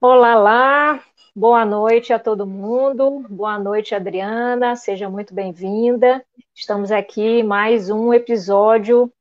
[0.00, 1.02] Olá lá,
[1.34, 6.24] boa noite a todo mundo, boa noite Adriana, seja muito bem-vinda.
[6.54, 9.12] Estamos aqui mais um episódio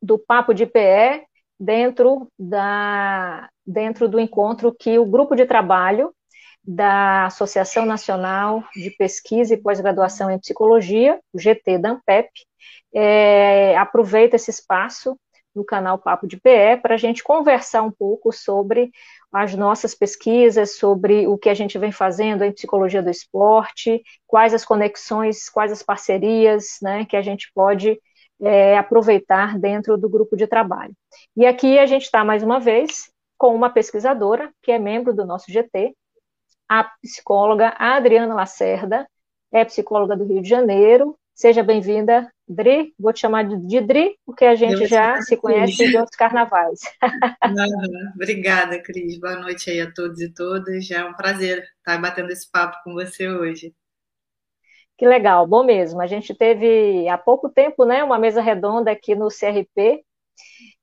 [0.00, 1.26] do Papo de PE
[1.58, 6.14] dentro da dentro do encontro que o grupo de trabalho
[6.62, 12.30] da Associação Nacional de Pesquisa e Pós-Graduação em Psicologia, o GT da ANPEP,
[12.94, 15.18] é, aproveita esse espaço
[15.54, 18.90] no canal Papo de PE para a gente conversar um pouco sobre
[19.34, 24.54] as nossas pesquisas sobre o que a gente vem fazendo em psicologia do esporte, quais
[24.54, 28.00] as conexões, quais as parcerias né, que a gente pode
[28.40, 30.94] é, aproveitar dentro do grupo de trabalho.
[31.36, 35.24] E aqui a gente está, mais uma vez, com uma pesquisadora, que é membro do
[35.24, 35.96] nosso GT,
[36.68, 39.04] a psicóloga Adriana Lacerda,
[39.52, 41.18] é psicóloga do Rio de Janeiro.
[41.34, 45.96] Seja bem-vinda, Dri, vou te chamar de Dri, porque a gente já se conhece de
[45.96, 46.80] outros carnavais.
[47.44, 48.12] Uhum.
[48.14, 49.18] Obrigada, Cris.
[49.18, 50.86] Boa noite aí a todos e todas.
[50.86, 53.74] Já é um prazer estar batendo esse papo com você hoje.
[54.96, 56.00] Que legal, bom mesmo.
[56.00, 60.04] A gente teve há pouco tempo, né, uma mesa redonda aqui no CRP,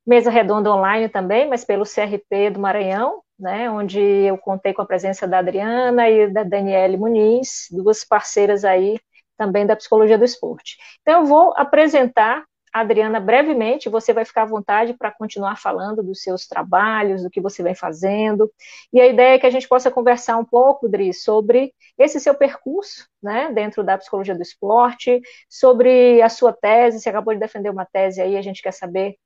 [0.05, 4.85] mesa redonda online também, mas pelo CRP do Maranhão, né, onde eu contei com a
[4.85, 8.99] presença da Adriana e da Daniele Muniz, duas parceiras aí
[9.41, 10.77] também da psicologia do esporte.
[11.01, 16.03] Então, eu vou apresentar a Adriana brevemente, você vai ficar à vontade para continuar falando
[16.03, 18.49] dos seus trabalhos, do que você vem fazendo.
[18.93, 22.35] E a ideia é que a gente possa conversar um pouco, Dri, sobre esse seu
[22.35, 25.19] percurso, né, dentro da psicologia do esporte,
[25.49, 29.17] sobre a sua tese, você acabou de defender uma tese aí, a gente quer saber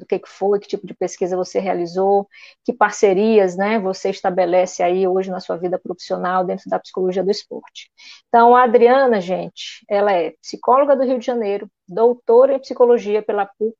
[0.00, 2.28] do que, foi, que tipo de pesquisa você realizou,
[2.64, 7.30] que parcerias né, você estabelece aí hoje na sua vida profissional dentro da psicologia do
[7.30, 7.90] esporte.
[8.28, 13.46] Então, a Adriana, gente, ela é psicóloga do Rio de Janeiro, doutora em psicologia pela
[13.46, 13.76] PUC,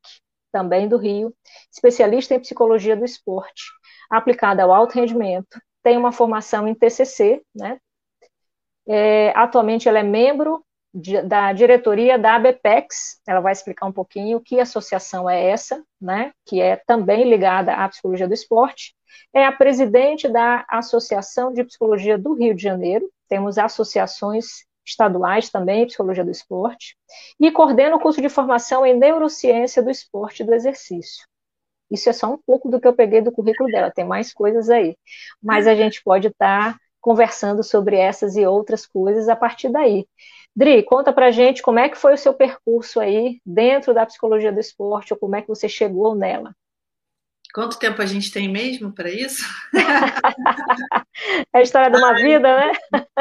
[0.52, 1.34] também do Rio,
[1.72, 3.62] especialista em psicologia do esporte,
[4.10, 7.78] aplicada ao alto rendimento, tem uma formação em TCC, né?
[8.88, 14.58] É, atualmente ela é membro da diretoria da ABPEX, ela vai explicar um pouquinho que
[14.58, 18.94] associação é essa, né, que é também ligada à psicologia do esporte,
[19.32, 25.86] é a presidente da Associação de Psicologia do Rio de Janeiro, temos associações estaduais também,
[25.86, 26.96] psicologia do esporte,
[27.38, 31.24] e coordena o curso de formação em neurociência do esporte e do exercício.
[31.90, 34.68] Isso é só um pouco do que eu peguei do currículo dela, tem mais coisas
[34.68, 34.96] aí,
[35.42, 40.06] mas a gente pode estar tá conversando sobre essas e outras coisas a partir daí.
[40.54, 44.52] Dri, conta pra gente como é que foi o seu percurso aí dentro da psicologia
[44.52, 46.54] do esporte, ou como é que você chegou nela.
[47.52, 49.44] Quanto tempo a gente tem mesmo para isso?
[51.52, 52.72] é a história de uma vida, né?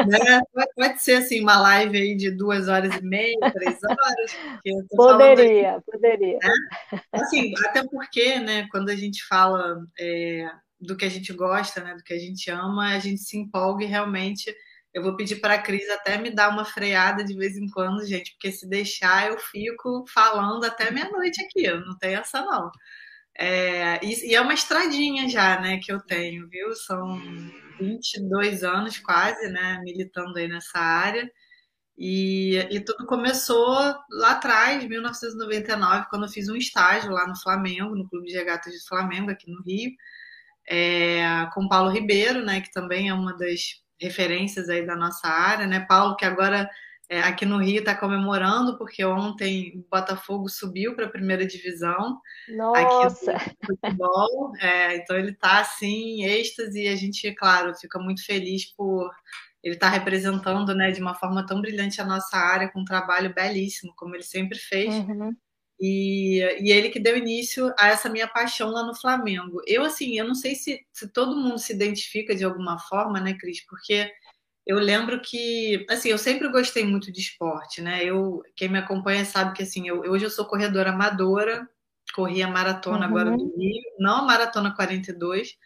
[0.06, 0.40] né?
[0.76, 4.86] Pode ser assim, uma live aí de duas horas e meia, três horas.
[4.90, 6.38] Poderia, aí, poderia.
[6.40, 7.00] Né?
[7.12, 10.48] Assim, até porque, né, quando a gente fala é,
[10.80, 13.84] do que a gente gosta, né, do que a gente ama, a gente se empolga
[13.84, 14.54] e realmente
[14.92, 18.04] eu vou pedir para a Cris até me dar uma freada de vez em quando,
[18.04, 22.70] gente, porque se deixar eu fico falando até meia-noite aqui, eu não tenho essa não.
[23.38, 26.74] É, e, é uma estradinha já, né, que eu tenho, viu?
[26.74, 27.18] São
[27.78, 31.30] 22 anos quase, né, militando aí nessa área.
[31.96, 33.68] E, e tudo começou
[34.10, 38.72] lá atrás, 1999, quando eu fiz um estágio lá no Flamengo, no Clube de Regatas
[38.72, 39.90] de Flamengo, aqui no Rio,
[40.68, 45.66] é, com Paulo Ribeiro, né, que também é uma das referências aí da nossa área,
[45.66, 45.80] né?
[45.80, 46.68] Paulo, que agora
[47.10, 52.20] é, aqui no Rio está comemorando, porque ontem o Botafogo subiu para a primeira divisão
[52.48, 53.32] Nossa.
[53.32, 54.52] aqui do futebol.
[54.60, 59.10] É, então ele está assim, em êxtase, e a gente, claro, fica muito feliz por
[59.60, 62.84] ele estar tá representando né, de uma forma tão brilhante a nossa área, com um
[62.84, 64.94] trabalho belíssimo, como ele sempre fez.
[64.94, 65.34] Uhum.
[65.80, 69.62] E, e ele que deu início a essa minha paixão lá no Flamengo.
[69.66, 73.32] Eu, assim, eu não sei se, se todo mundo se identifica de alguma forma, né,
[73.32, 73.64] Cris?
[73.66, 74.12] Porque
[74.66, 78.04] eu lembro que, assim, eu sempre gostei muito de esporte, né?
[78.04, 81.66] Eu, quem me acompanha sabe que, assim, eu, hoje eu sou corredora amadora,
[82.14, 83.04] corri a maratona uhum.
[83.04, 85.56] agora do Rio, não a maratona 42,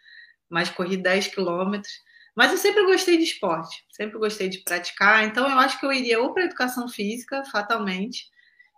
[0.49, 1.93] mas corri 10 quilômetros.
[2.35, 5.91] Mas eu sempre gostei de esporte, sempre gostei de praticar, então eu acho que eu
[5.93, 8.29] iria ou para educação física, fatalmente,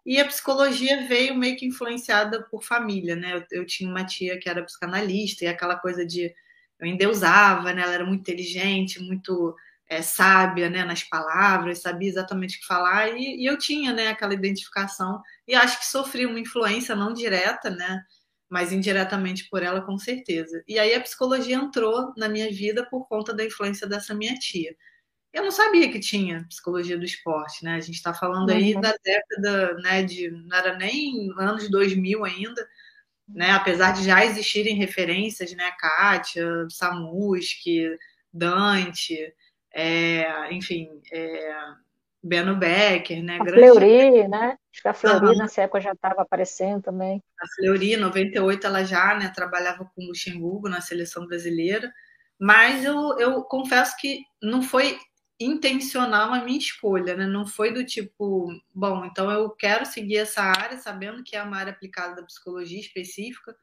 [0.07, 3.35] e a psicologia veio meio que influenciada por família, né?
[3.35, 6.33] Eu, eu, tinha uma tia que era psicanalista e aquela coisa de
[6.79, 7.81] eu endeusava, né?
[7.81, 9.53] Ela era muito inteligente, muito
[9.89, 10.85] é, sábia, né?
[10.85, 14.07] Nas palavras, sabia exatamente o que falar e, e, eu tinha, né?
[14.07, 18.01] Aquela identificação e acho que sofri uma influência não direta, né?
[18.49, 20.63] Mas indiretamente por ela, com certeza.
[20.65, 24.73] E aí a psicologia entrou na minha vida por conta da influência dessa minha tia.
[25.33, 27.75] Eu não sabia que tinha psicologia do esporte, né?
[27.75, 28.81] A gente está falando aí uhum.
[28.81, 32.67] da década, né, de não era nem anos 2000 ainda.
[33.27, 33.51] né?
[33.51, 35.71] Apesar de já existirem referências, né?
[35.79, 37.97] Kátia, Samuski,
[38.33, 39.33] Dante,
[39.73, 41.53] é, enfim, é,
[42.23, 43.37] Beno Becker, né?
[43.39, 43.71] A grande...
[43.77, 44.57] Fleury, né?
[44.73, 45.37] Acho que a Fleury uhum.
[45.37, 47.21] nessa época já estava aparecendo também.
[47.39, 51.91] A Fleury, em 98, ela já né, trabalhava com o Luxemburgo na seleção brasileira,
[52.39, 54.97] mas eu, eu confesso que não foi
[55.39, 57.27] intencional a minha escolha, né?
[57.27, 61.57] Não foi do tipo, bom, então eu quero seguir essa área, sabendo que é uma
[61.57, 63.55] área aplicada da psicologia específica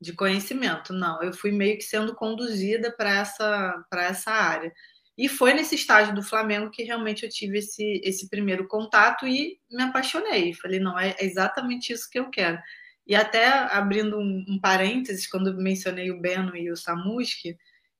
[0.00, 0.92] de conhecimento.
[0.92, 4.72] Não, eu fui meio que sendo conduzida para essa, para essa área.
[5.18, 9.58] E foi nesse estágio do Flamengo que realmente eu tive esse, esse primeiro contato e
[9.70, 10.52] me apaixonei.
[10.54, 12.58] Falei, não, é exatamente isso que eu quero.
[13.06, 17.56] E até abrindo um, um parênteses, quando mencionei o Beno e o Samuski,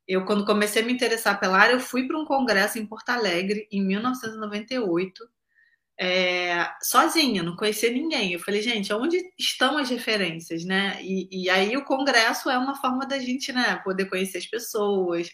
[0.06, 3.10] eu, quando comecei a me interessar pela área, eu fui para um congresso em Porto
[3.10, 5.28] Alegre, em 1998,
[5.98, 8.32] é, sozinha, não conhecia ninguém.
[8.32, 10.98] Eu falei, gente, onde estão as referências, né?
[11.02, 15.28] E, e aí o congresso é uma forma da gente, né, poder conhecer as pessoas,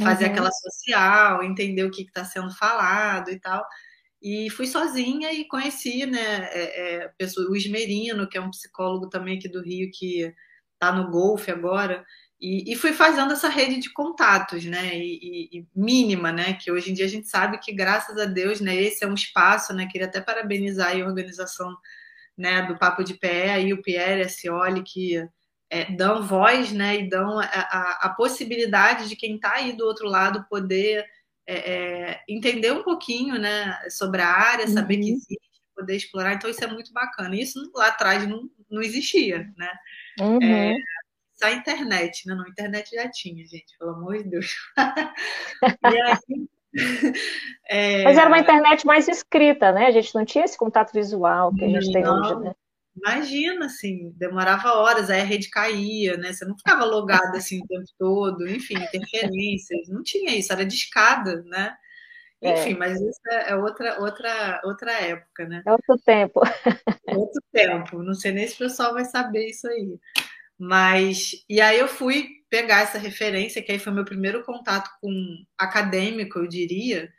[0.00, 0.32] fazer uhum.
[0.32, 3.64] aquela social, entender o que está sendo falado e tal.
[4.20, 9.08] E fui sozinha e conheci, né, é, é, pessoa, o Ismerino, que é um psicólogo
[9.08, 10.32] também aqui do Rio, que
[10.74, 12.04] está no Golfe agora,
[12.42, 16.90] e, e, fui fazendo essa rede de contatos, né, e, e, mínima, né, que hoje
[16.90, 19.86] em dia a gente sabe que, graças a Deus, né, esse é um espaço, né,
[19.86, 21.72] queria até parabenizar a organização,
[22.36, 25.24] né, do Papo de Pé, aí o Pierre, a Cioli, que
[25.70, 29.86] é, dão voz, né, e dão a, a, a possibilidade de quem está aí do
[29.86, 31.06] outro lado poder
[31.46, 35.00] é, é, entender um pouquinho, né, sobre a área, saber uhum.
[35.02, 35.38] que existe,
[35.76, 37.36] poder explorar, então isso é muito bacana.
[37.36, 39.70] Isso lá atrás não, não existia, né,
[40.20, 40.42] uhum.
[40.42, 40.74] É,
[41.48, 42.34] a internet, né?
[42.34, 44.54] Não, a internet já tinha, gente, pelo amor de Deus.
[45.84, 46.48] e aí,
[47.68, 48.04] é...
[48.04, 49.86] Mas era uma internet mais escrita, né?
[49.86, 52.54] A gente não tinha esse contato visual que a gente não, tem hoje, né?
[52.94, 56.32] Imagina, assim, demorava horas, aí a rede caía, né?
[56.32, 60.74] Você não ficava logado assim o tempo todo, enfim, interferências, não tinha isso, era de
[60.74, 61.74] escada, né?
[62.42, 62.52] É.
[62.52, 62.76] Enfim, é.
[62.76, 65.62] mas isso é outra, outra, outra época, né?
[65.64, 66.40] É outro tempo.
[67.06, 69.98] Outro tempo, não sei nem se o pessoal vai saber isso aí.
[70.64, 75.44] Mas, e aí eu fui pegar essa referência, que aí foi meu primeiro contato com
[75.58, 77.12] acadêmico, eu diria.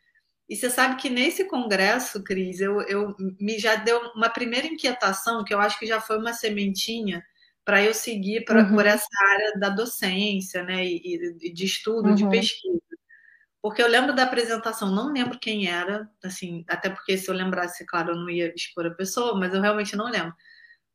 [0.47, 5.43] E você sabe que nesse congresso, Cris, eu, eu me já deu uma primeira inquietação,
[5.43, 7.21] que eu acho que já foi uma sementinha
[7.65, 8.75] para eu seguir pra, uhum.
[8.75, 12.15] por essa área da docência, né, e, e de estudo, uhum.
[12.15, 12.79] de pesquisa.
[13.61, 17.85] Porque eu lembro da apresentação, não lembro quem era, assim, até porque se eu lembrasse,
[17.85, 20.33] claro, eu não ia expor a pessoa, mas eu realmente não lembro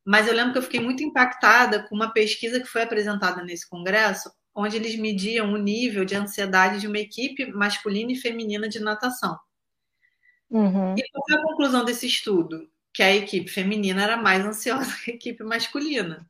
[0.08, 3.68] mas eu lembro que eu fiquei muito impactada com uma pesquisa que foi apresentada nesse
[3.68, 8.80] congresso, onde eles mediam o nível de ansiedade de uma equipe masculina e feminina de
[8.80, 9.38] natação.
[10.48, 10.94] Uhum.
[10.96, 12.70] E qual foi a conclusão desse estudo?
[12.90, 16.26] Que a equipe feminina era mais ansiosa que a equipe masculina.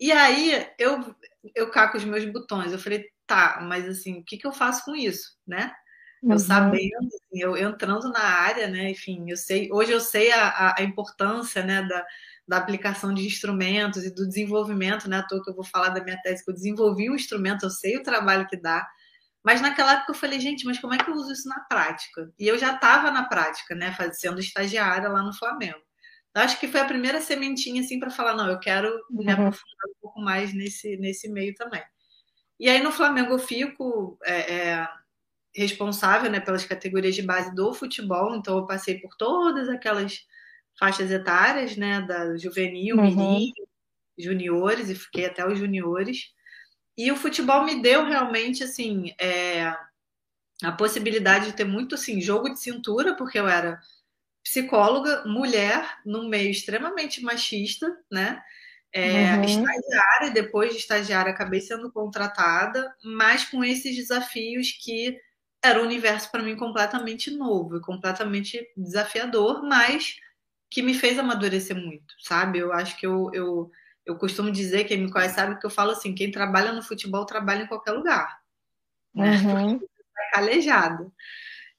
[0.00, 1.14] E aí eu,
[1.54, 2.72] eu caco os meus botões.
[2.72, 5.70] Eu falei, tá, mas assim, o que, que eu faço com isso, né?
[6.22, 6.38] Eu uhum.
[6.38, 8.90] sabendo, assim, eu entrando na área, né?
[8.90, 12.06] Enfim, eu sei, hoje eu sei a, a importância, né, da,
[12.50, 15.18] da aplicação de instrumentos e do desenvolvimento, né?
[15.18, 17.70] À toa que eu vou falar da minha tese, que eu desenvolvi um instrumento, eu
[17.70, 18.84] sei o trabalho que dá.
[19.40, 22.28] Mas naquela época eu falei, gente, mas como é que eu uso isso na prática?
[22.36, 23.96] E eu já estava na prática, né?
[24.14, 25.78] Sendo estagiária lá no Flamengo.
[26.34, 29.24] Eu acho que foi a primeira sementinha, assim, para falar, não, eu quero uhum.
[29.24, 31.84] me aprofundar um pouco mais nesse, nesse meio também.
[32.58, 34.88] E aí no Flamengo eu fico é, é,
[35.54, 40.28] responsável né, pelas categorias de base do futebol, então eu passei por todas aquelas
[40.80, 43.02] faixas etárias, né, da juvenil, uhum.
[43.02, 43.52] mirim,
[44.18, 46.32] juniores, e fiquei até os juniores.
[46.96, 49.74] E o futebol me deu realmente, assim, é,
[50.62, 53.78] a possibilidade de ter muito, assim, jogo de cintura, porque eu era
[54.42, 58.42] psicóloga, mulher, num meio extremamente machista, né?
[58.90, 59.44] É, uhum.
[59.44, 65.16] Estagiária, depois de estagiária acabei sendo contratada, mas com esses desafios que
[65.62, 70.16] era um universo para mim completamente novo, completamente desafiador, mas
[70.70, 72.58] que me fez amadurecer muito, sabe?
[72.58, 73.70] Eu acho que eu, eu,
[74.06, 77.26] eu costumo dizer, quem me conhece sabe que eu falo assim, quem trabalha no futebol
[77.26, 78.40] trabalha em qualquer lugar,
[79.14, 79.36] né?
[79.38, 79.78] Uhum.
[79.78, 81.12] Porque tá calejado.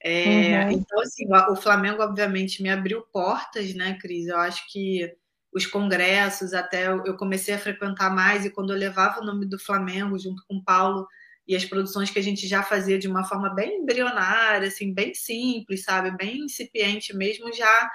[0.04, 0.70] É, uhum.
[0.72, 4.26] Então, assim, o Flamengo, obviamente, me abriu portas, né, Cris?
[4.26, 5.10] Eu acho que
[5.52, 9.58] os congressos, até eu comecei a frequentar mais, e quando eu levava o nome do
[9.58, 11.06] Flamengo junto com o Paulo
[11.46, 15.14] e as produções que a gente já fazia de uma forma bem embrionária, assim, bem
[15.14, 16.10] simples, sabe?
[16.16, 17.90] Bem incipiente mesmo, já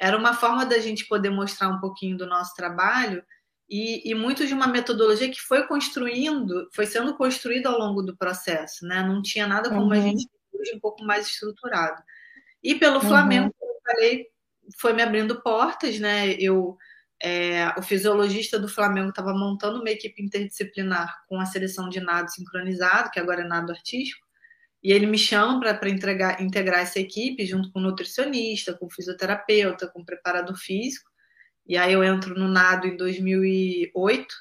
[0.00, 3.22] era uma forma da gente poder mostrar um pouquinho do nosso trabalho
[3.68, 8.16] e, e, muito de uma metodologia que foi construindo, foi sendo construída ao longo do
[8.16, 9.02] processo, né?
[9.02, 9.92] Não tinha nada como uhum.
[9.92, 12.02] a gente hoje um pouco mais estruturado.
[12.62, 13.02] E pelo uhum.
[13.02, 14.26] Flamengo, como eu falei,
[14.80, 16.32] foi me abrindo portas, né?
[16.32, 16.76] Eu
[17.22, 22.30] é, o fisiologista do Flamengo estava montando uma equipe interdisciplinar com a seleção de nado
[22.30, 24.26] sincronizado, que agora é nado artístico,
[24.82, 30.56] e ele me chama para integrar essa equipe junto com nutricionista, com fisioterapeuta, com preparador
[30.56, 31.10] físico.
[31.66, 34.34] E aí eu entro no nado em 2008.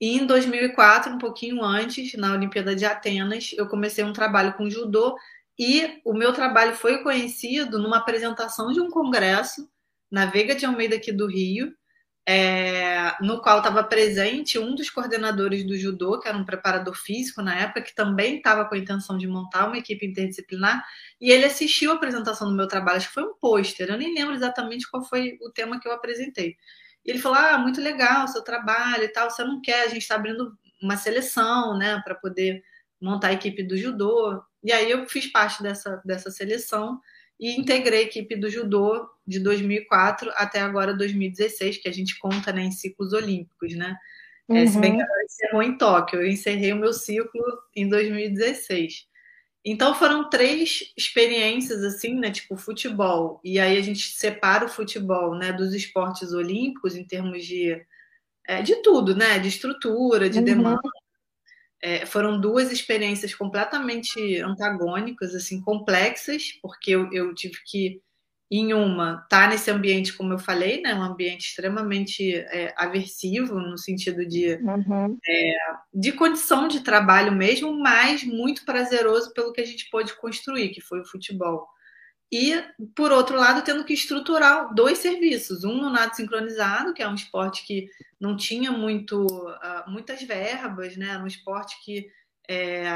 [0.00, 4.68] E em 2004, um pouquinho antes, na Olimpíada de Atenas, eu comecei um trabalho com
[4.68, 5.16] judô
[5.58, 9.68] e o meu trabalho foi conhecido numa apresentação de um congresso
[10.10, 11.72] na Veiga de Almeida aqui do Rio,
[12.30, 17.40] é, no qual estava presente um dos coordenadores do judô, que era um preparador físico
[17.40, 20.84] na época, que também estava com a intenção de montar uma equipe interdisciplinar,
[21.18, 24.14] e ele assistiu a apresentação do meu trabalho, acho que foi um pôster, eu nem
[24.14, 26.54] lembro exatamente qual foi o tema que eu apresentei.
[27.02, 29.88] E ele falou: Ah, muito legal o seu trabalho e tal, você não quer, a
[29.88, 32.62] gente está abrindo uma seleção, né, para poder
[33.00, 34.42] montar a equipe do judô.
[34.62, 37.00] E aí eu fiz parte dessa, dessa seleção
[37.38, 42.52] e integrei a equipe do judô de 2004 até agora 2016, que a gente conta
[42.52, 43.96] né, em ciclos olímpicos, né?
[44.48, 44.56] Uhum.
[44.56, 45.08] É, se bem que uhum.
[45.08, 47.42] ela encerrou em Tóquio, eu encerrei o meu ciclo
[47.76, 49.06] em 2016.
[49.64, 52.30] Então foram três experiências assim, né?
[52.30, 53.40] Tipo futebol.
[53.44, 57.80] E aí a gente separa o futebol, né, dos esportes olímpicos em termos de
[58.46, 59.38] é, de tudo, né?
[59.38, 60.44] De estrutura, de uhum.
[60.44, 60.80] demanda,
[61.82, 68.02] é, foram duas experiências completamente antagônicas, assim, complexas, porque eu, eu tive que,
[68.50, 73.60] em uma, estar tá nesse ambiente, como eu falei, né, um ambiente extremamente é, aversivo,
[73.60, 75.18] no sentido de, uhum.
[75.26, 75.54] é,
[75.94, 80.80] de condição de trabalho mesmo, mas muito prazeroso pelo que a gente pôde construir, que
[80.80, 81.68] foi o futebol.
[82.30, 82.62] E,
[82.94, 85.64] por outro lado, tendo que estruturar dois serviços.
[85.64, 87.88] Um no nado sincronizado, que é um esporte que
[88.20, 91.08] não tinha muito, uh, muitas verbas, né?
[91.08, 92.06] Era um esporte que,
[92.46, 92.86] é,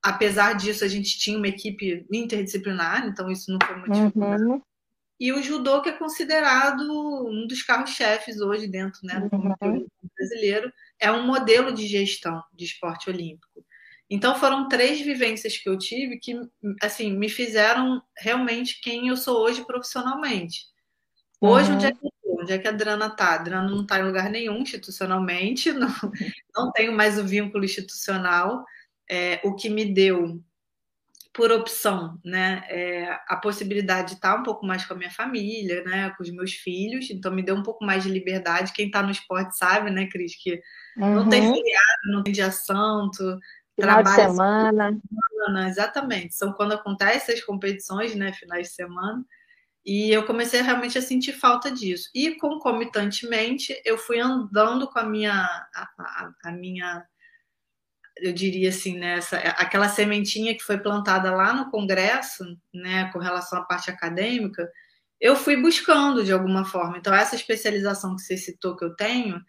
[0.00, 4.44] apesar disso, a gente tinha uma equipe interdisciplinar, então isso não foi uma dificuldade.
[4.44, 4.62] Uhum.
[5.20, 6.82] E o judô, que é considerado
[7.28, 9.86] um dos carros-chefes hoje dentro né, do uhum.
[10.16, 13.64] brasileiro, é um modelo de gestão de esporte olímpico.
[14.10, 16.34] Então foram três vivências que eu tive que
[16.82, 20.66] assim me fizeram realmente quem eu sou hoje profissionalmente.
[21.40, 21.76] Hoje, uhum.
[21.76, 23.26] onde, é que, onde é que a Adriana está?
[23.26, 25.94] A Adriana não está em lugar nenhum institucionalmente, não,
[26.54, 28.64] não tenho mais o vínculo institucional,
[29.08, 30.42] é, o que me deu
[31.38, 35.84] por opção, né, é, a possibilidade de estar um pouco mais com a minha família,
[35.84, 38.72] né, com os meus filhos, então me deu um pouco mais de liberdade.
[38.72, 40.60] Quem está no esporte sabe, né, Cris, que
[40.96, 41.14] uhum.
[41.14, 41.54] não tem uhum.
[41.54, 43.38] feriado, não tem dia santo,
[43.78, 45.00] Final de semana.
[45.36, 45.68] semana.
[45.68, 46.34] Exatamente.
[46.34, 48.32] São quando acontecem as competições, né?
[48.32, 49.24] Finais de semana.
[49.86, 52.10] E eu comecei realmente a sentir falta disso.
[52.14, 57.06] E concomitantemente, eu fui andando com a minha, a, a, a minha,
[58.18, 62.44] eu diria assim, nessa, né, aquela sementinha que foi plantada lá no Congresso,
[62.74, 64.70] né, com relação à parte acadêmica,
[65.20, 66.98] eu fui buscando de alguma forma.
[66.98, 69.40] Então, essa especialização que você citou que eu tenho,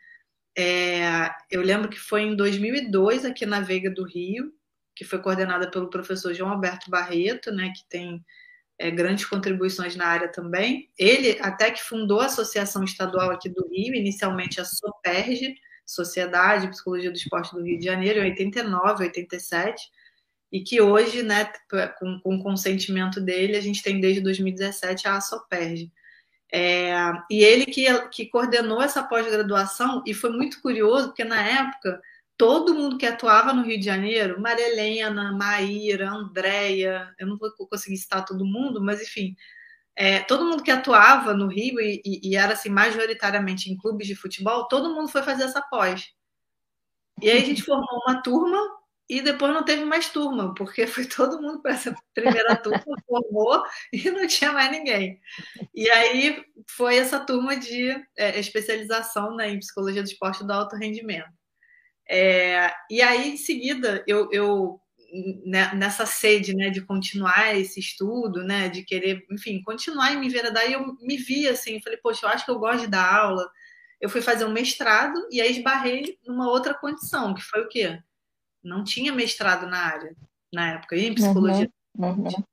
[0.61, 4.53] é, eu lembro que foi em 2002 aqui na Veiga do Rio,
[4.93, 8.21] que foi coordenada pelo professor João Alberto Barreto, né, que tem
[8.77, 10.89] é, grandes contribuições na área também.
[10.97, 16.71] Ele até que fundou a Associação Estadual aqui do Rio, inicialmente a SOPERG, Sociedade de
[16.71, 19.81] Psicologia do Esporte do Rio de Janeiro, em 89, 87,
[20.51, 21.49] e que hoje, né,
[21.99, 25.89] com, com consentimento dele, a gente tem desde 2017 a SOPERG.
[26.51, 26.93] É,
[27.29, 32.01] e ele que, que coordenou essa pós-graduação, e foi muito curioso, porque na época
[32.39, 37.51] todo mundo que atuava no Rio de Janeiro, Maria Helena, Maíra, Andréia, eu não vou
[37.67, 39.35] conseguir citar todo mundo, mas enfim,
[39.93, 44.07] é, todo mundo que atuava no Rio e, e, e, era assim, majoritariamente em clubes
[44.07, 46.13] de futebol, todo mundo foi fazer essa pós.
[47.21, 48.57] E aí a gente formou uma turma
[49.09, 53.63] e depois não teve mais turma, porque foi todo mundo para essa primeira turma, formou
[53.91, 55.19] e não tinha mais ninguém.
[55.73, 60.75] E aí foi essa turma de é, especialização né, em psicologia do esporte do alto
[60.75, 61.27] rendimento.
[62.07, 64.79] É, e aí, em seguida, eu, eu
[65.45, 70.31] né, nessa sede né, de continuar esse estudo, né, de querer, enfim, continuar e me
[70.51, 73.49] daí eu me vi assim, falei, poxa, eu acho que eu gosto de dar aula.
[73.99, 77.99] Eu fui fazer um mestrado e aí esbarrei numa outra condição, que foi o quê?
[78.63, 80.15] Não tinha mestrado na área
[80.51, 81.69] na época, em psicologia.
[81.95, 82.43] Uhum, uhum.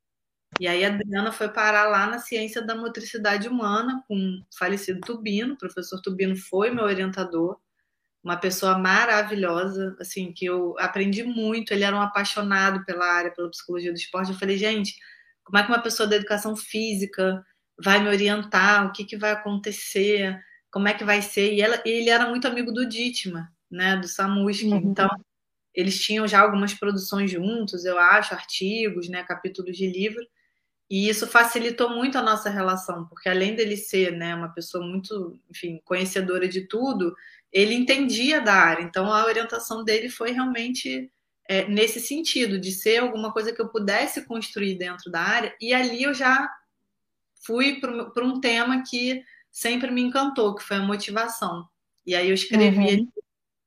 [0.61, 5.01] E aí a Adriana foi parar lá na ciência da motricidade humana com o falecido
[5.01, 7.59] Tubino, o professor Tubino foi meu orientador,
[8.23, 13.51] uma pessoa maravilhosa, assim, que eu aprendi muito, ele era um apaixonado pela área, pela
[13.51, 14.33] psicologia do esporte.
[14.33, 14.97] Eu falei, gente,
[15.45, 17.45] como é que uma pessoa da educação física
[17.81, 21.55] vai me orientar, o que, que vai acontecer, como é que vai ser?
[21.55, 24.67] E ela, ele era muito amigo do Ditma, né, do Samuski.
[24.67, 24.79] Uhum.
[24.79, 25.09] Então,
[25.77, 30.27] eles tinham já algumas produções juntos, eu acho, artigos, né, capítulos de livro.
[30.89, 35.39] E isso facilitou muito a nossa relação, porque além dele ser né, uma pessoa muito,
[35.51, 37.15] enfim, conhecedora de tudo,
[37.53, 38.83] ele entendia da área.
[38.83, 41.11] Então a orientação dele foi realmente
[41.49, 45.55] é, nesse sentido, de ser alguma coisa que eu pudesse construir dentro da área.
[45.61, 46.49] E ali eu já
[47.45, 51.69] fui para um tema que sempre me encantou, que foi a motivação.
[52.07, 53.09] E aí eu escrevi uhum.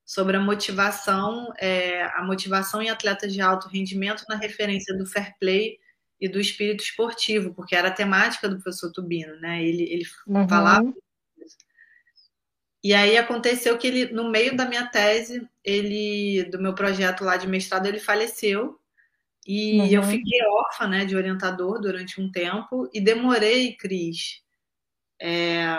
[0.10, 5.36] Sobre a motivação, é, a motivação em atletas de alto rendimento na referência do fair
[5.40, 5.78] play
[6.20, 9.64] e do espírito esportivo, porque era a temática do professor Tubino, né?
[9.64, 10.50] Ele, ele uhum.
[10.50, 10.92] falava
[12.84, 17.38] e aí aconteceu que ele, no meio da minha tese, ele, do meu projeto lá
[17.38, 18.80] de mestrado, ele faleceu.
[19.46, 19.88] E uhum.
[19.88, 24.42] eu fiquei órfã, né, de orientador durante um tempo e demorei, Cris.
[25.22, 25.78] É,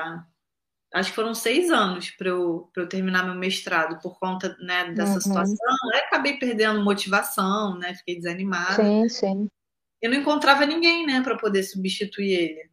[0.94, 5.14] acho que foram seis anos para eu, eu terminar meu mestrado por conta né, dessa
[5.14, 5.20] uhum.
[5.20, 5.76] situação.
[5.92, 7.94] Aí acabei perdendo motivação, né?
[7.94, 8.82] Fiquei desanimada.
[8.82, 9.48] Sim, sim.
[10.02, 12.70] Eu não encontrava ninguém, né, para poder substituir ele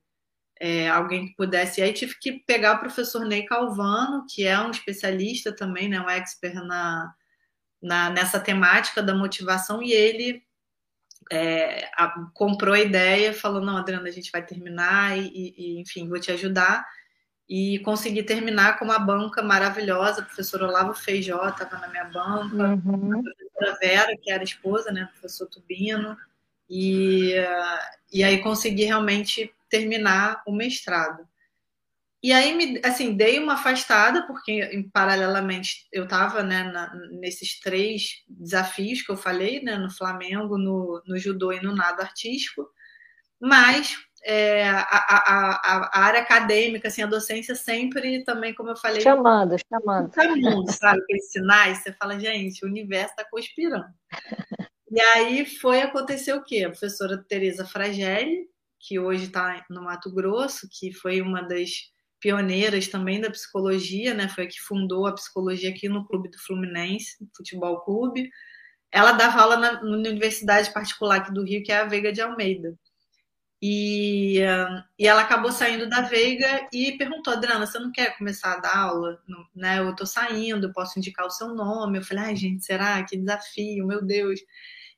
[0.60, 1.80] é, alguém que pudesse.
[1.80, 6.00] E aí tive que pegar o professor Ney Calvano, que é um especialista também, né,
[6.00, 7.14] um expert na,
[7.82, 10.42] na, nessa temática da motivação, e ele
[11.32, 16.08] é, a, comprou a ideia, falou: Não, Adriana, a gente vai terminar, e, e, enfim,
[16.08, 16.86] vou te ajudar.
[17.50, 20.22] E consegui terminar com uma banca maravilhosa.
[20.22, 23.20] O professor Olavo Feijó estava na minha banca, uhum.
[23.20, 26.18] a professora Vera, que era esposa né, do professor Tubino.
[26.70, 27.34] E,
[28.12, 31.28] e aí consegui realmente terminar o mestrado.
[32.22, 38.24] E aí, me, assim, dei uma afastada, porque paralelamente eu estava né, na, nesses três
[38.28, 42.68] desafios que eu falei, né, no Flamengo, no, no judô e no nado artístico,
[43.40, 43.96] mas
[44.30, 49.00] é, a, a, a, área acadêmica, assim, a docência sempre também, como eu falei...
[49.00, 50.14] Chamando, chamando.
[50.14, 51.00] Chamando, sabe?
[51.00, 53.88] Aqueles sinais, você fala, gente, o universo está conspirando.
[54.92, 56.66] E aí foi acontecer o quê?
[56.66, 61.70] A professora Tereza Fragelli, que hoje está no Mato Grosso, que foi uma das
[62.20, 64.28] pioneiras também da psicologia, né?
[64.28, 68.30] Foi a que fundou a psicologia aqui no Clube do Fluminense, Futebol Clube.
[68.92, 72.22] Ela dava aula na, na universidade particular aqui do Rio, que é a Veiga de
[72.22, 72.78] Almeida.
[73.62, 74.40] E,
[75.00, 78.78] e ela acabou saindo da Veiga e perguntou, Adriana, você não quer começar a dar
[78.78, 79.20] aula?
[79.56, 81.98] né, eu estou saindo, posso indicar o seu nome?
[81.98, 83.04] Eu falei, ai, gente, será?
[83.04, 84.40] Que desafio, meu Deus.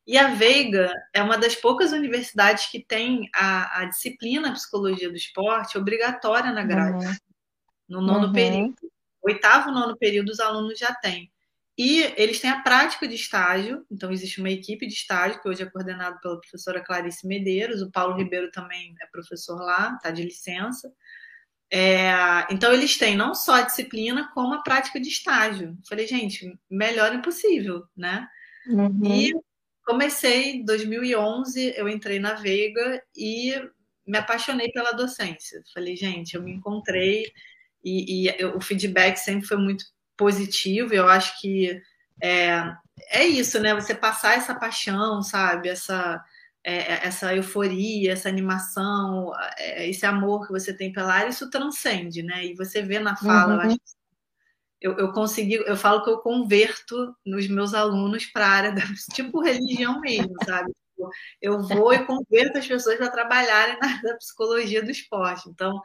[0.06, 5.16] E a Veiga é uma das poucas universidades que tem a, a disciplina Psicologia do
[5.16, 7.16] Esporte obrigatória na grade, uhum.
[7.88, 8.34] no nono uhum.
[8.34, 8.76] período.
[9.22, 11.32] Oitavo, nono período, os alunos já têm.
[11.82, 15.64] E eles têm a prática de estágio, então existe uma equipe de estágio, que hoje
[15.64, 20.22] é coordenada pela professora Clarice Medeiros, o Paulo Ribeiro também é professor lá, está de
[20.22, 20.92] licença.
[21.72, 22.12] É,
[22.52, 25.78] então eles têm não só a disciplina, como a prática de estágio.
[25.88, 28.28] Falei, gente, melhor impossível, né?
[28.68, 29.00] Uhum.
[29.06, 29.32] E
[29.86, 33.54] comecei em 2011, eu entrei na Veiga e
[34.06, 35.64] me apaixonei pela docência.
[35.74, 37.32] Falei, gente, eu me encontrei
[37.82, 39.86] e, e eu, o feedback sempre foi muito
[40.20, 40.94] positivo.
[40.94, 41.82] Eu acho que
[42.22, 42.76] é,
[43.10, 43.74] é isso, né?
[43.74, 45.70] Você passar essa paixão, sabe?
[45.70, 46.22] Essa,
[46.62, 52.22] é, essa euforia, essa animação, é, esse amor que você tem pela área, isso transcende,
[52.22, 52.46] né?
[52.46, 53.62] E você vê na fala, uhum.
[53.62, 54.00] eu acho que
[54.82, 58.82] eu, eu consegui, eu falo que eu converto nos meus alunos para a área da
[59.14, 60.72] tipo religião mesmo, sabe?
[60.72, 61.10] Tipo,
[61.42, 65.50] eu vou e converto as pessoas para trabalharem na psicologia do esporte.
[65.50, 65.82] Então,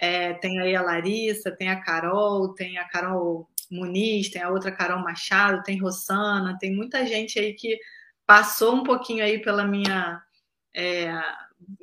[0.00, 4.72] é, tem aí a Larissa, tem a Carol, tem a Carol Muniz, tem a outra
[4.72, 7.78] Carol Machado, tem Rossana, tem muita gente aí que
[8.26, 10.20] passou um pouquinho aí pela minha.
[10.74, 11.12] É,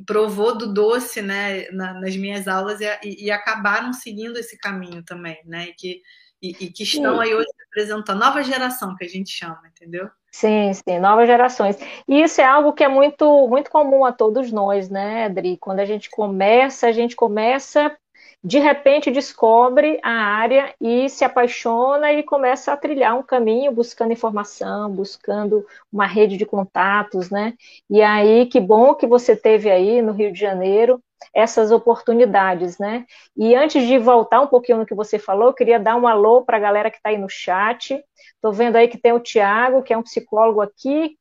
[0.05, 5.67] provou do doce né, nas minhas aulas e, e, acabaram seguindo esse caminho também, né?
[5.67, 6.01] E que
[6.41, 7.21] e, e que estão sim.
[7.21, 10.09] aí hoje representando a nova geração que a gente chama, entendeu?
[10.31, 11.77] Sim, sim, novas gerações.
[12.07, 15.57] E isso é algo que é muito, muito comum a todos nós, né, Adri?
[15.57, 17.95] Quando a gente começa, a gente começa
[18.43, 24.13] de repente descobre a área e se apaixona e começa a trilhar um caminho buscando
[24.13, 27.53] informação, buscando uma rede de contatos, né?
[27.89, 31.01] E aí, que bom que você teve aí no Rio de Janeiro
[31.33, 33.05] essas oportunidades, né?
[33.35, 36.43] E antes de voltar um pouquinho no que você falou, eu queria dar um alô
[36.43, 38.03] para a galera que está aí no chat.
[38.35, 41.16] Estou vendo aí que tem o Tiago, que é um psicólogo aqui,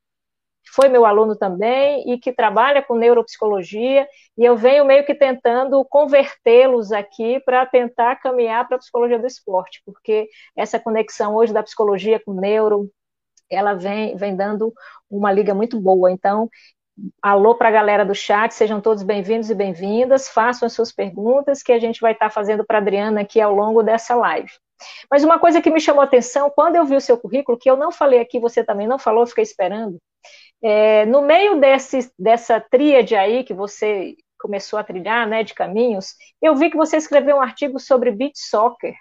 [0.74, 5.84] foi meu aluno também e que trabalha com neuropsicologia, e eu venho meio que tentando
[5.84, 11.62] convertê-los aqui para tentar caminhar para a psicologia do esporte, porque essa conexão hoje da
[11.62, 12.90] psicologia com neuro,
[13.50, 14.72] ela vem, vem dando
[15.08, 16.10] uma liga muito boa.
[16.10, 16.50] Então,
[17.22, 21.62] alô para a galera do chat, sejam todos bem-vindos e bem-vindas, façam as suas perguntas
[21.62, 24.50] que a gente vai estar fazendo para a Adriana aqui ao longo dessa live.
[25.10, 27.70] Mas uma coisa que me chamou a atenção, quando eu vi o seu currículo, que
[27.70, 29.98] eu não falei aqui, você também não falou, fiquei esperando,
[30.62, 36.14] é, no meio desse, dessa tríade aí que você começou a trilhar, né, de caminhos,
[36.40, 38.94] eu vi que você escreveu um artigo sobre beach soccer.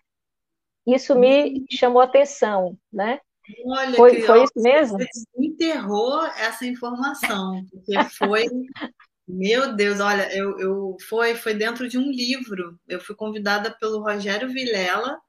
[0.87, 3.19] Isso me chamou a atenção, né?
[3.65, 4.97] Olha, foi, foi isso mesmo?
[4.97, 8.45] Você enterrou essa informação, porque foi
[9.27, 12.79] Meu Deus, olha, eu, eu foi, foi dentro de um livro.
[12.87, 15.19] Eu fui convidada pelo Rogério Vilela,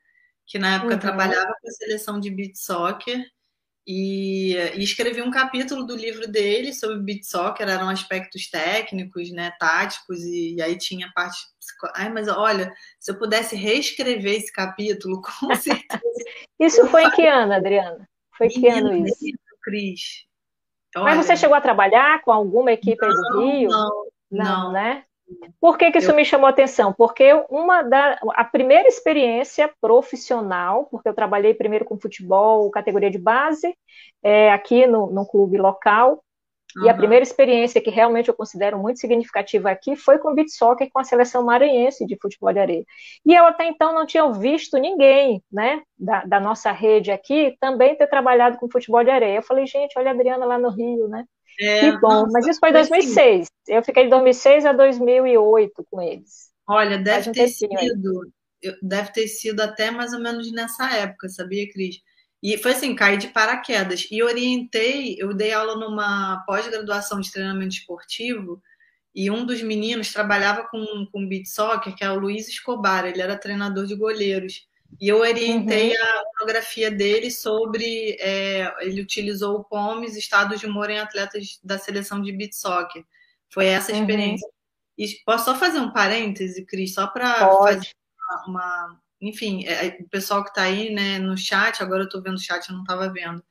[0.46, 1.00] que na época uhum.
[1.00, 3.24] trabalhava com a seleção de beat soccer,
[3.86, 9.52] e, e, escrevi um capítulo do livro dele sobre beat soccer, eram aspectos técnicos, né,
[9.60, 11.38] táticos, e, e aí tinha parte.
[11.94, 16.02] Ai, mas olha, se eu pudesse reescrever esse capítulo, com certeza.
[16.58, 18.08] isso foi em que ano, Adriana?
[18.36, 19.24] Foi que ano isso?
[19.62, 20.26] Cris.
[20.94, 23.68] Mas você chegou a trabalhar com alguma equipe não, do Rio?
[23.68, 25.04] Não, não, não, né?
[25.60, 26.14] Por que, que isso eu...
[26.14, 26.92] me chamou a atenção?
[26.92, 33.18] Porque uma da, a primeira experiência profissional, porque eu trabalhei primeiro com futebol, categoria de
[33.18, 33.76] base,
[34.22, 36.22] é, aqui no, no clube local,
[36.76, 36.84] Uhum.
[36.84, 40.50] E a primeira experiência que realmente eu considero muito significativa aqui foi com o beat
[40.50, 42.84] soccer com a seleção maranhense de futebol de areia.
[43.24, 47.96] E eu até então não tinha visto ninguém, né, da, da nossa rede aqui também
[47.96, 49.36] ter trabalhado com futebol de areia.
[49.36, 51.24] Eu falei, gente, olha a Adriana lá no Rio, né?
[51.60, 53.48] É, que bom, nossa, mas isso foi em 2006.
[53.68, 56.50] Eu fiquei de 2006 a 2008 com eles.
[56.68, 58.32] Olha, deve um ter sido,
[58.82, 62.00] deve ter sido até mais ou menos nessa época, sabia, Cris?
[62.42, 64.06] E foi assim, caí de paraquedas.
[64.10, 68.62] E orientei, eu dei aula numa pós-graduação de treinamento esportivo,
[69.14, 73.22] e um dos meninos trabalhava com, com beat soccer, que é o Luiz Escobar, ele
[73.22, 74.68] era treinador de goleiros.
[75.00, 76.02] E eu orientei uhum.
[76.02, 78.16] a monografia dele sobre.
[78.20, 83.04] É, ele utilizou o POMES, estado de humor em atletas da seleção de beat soccer.
[83.50, 84.00] Foi essa uhum.
[84.00, 84.48] experiência.
[84.98, 89.98] E posso só fazer um parêntese, Cris, só para fazer uma, uma enfim, é, é,
[90.00, 92.74] o pessoal que está aí né, no chat, agora eu estou vendo o chat, eu
[92.74, 93.42] não estava vendo.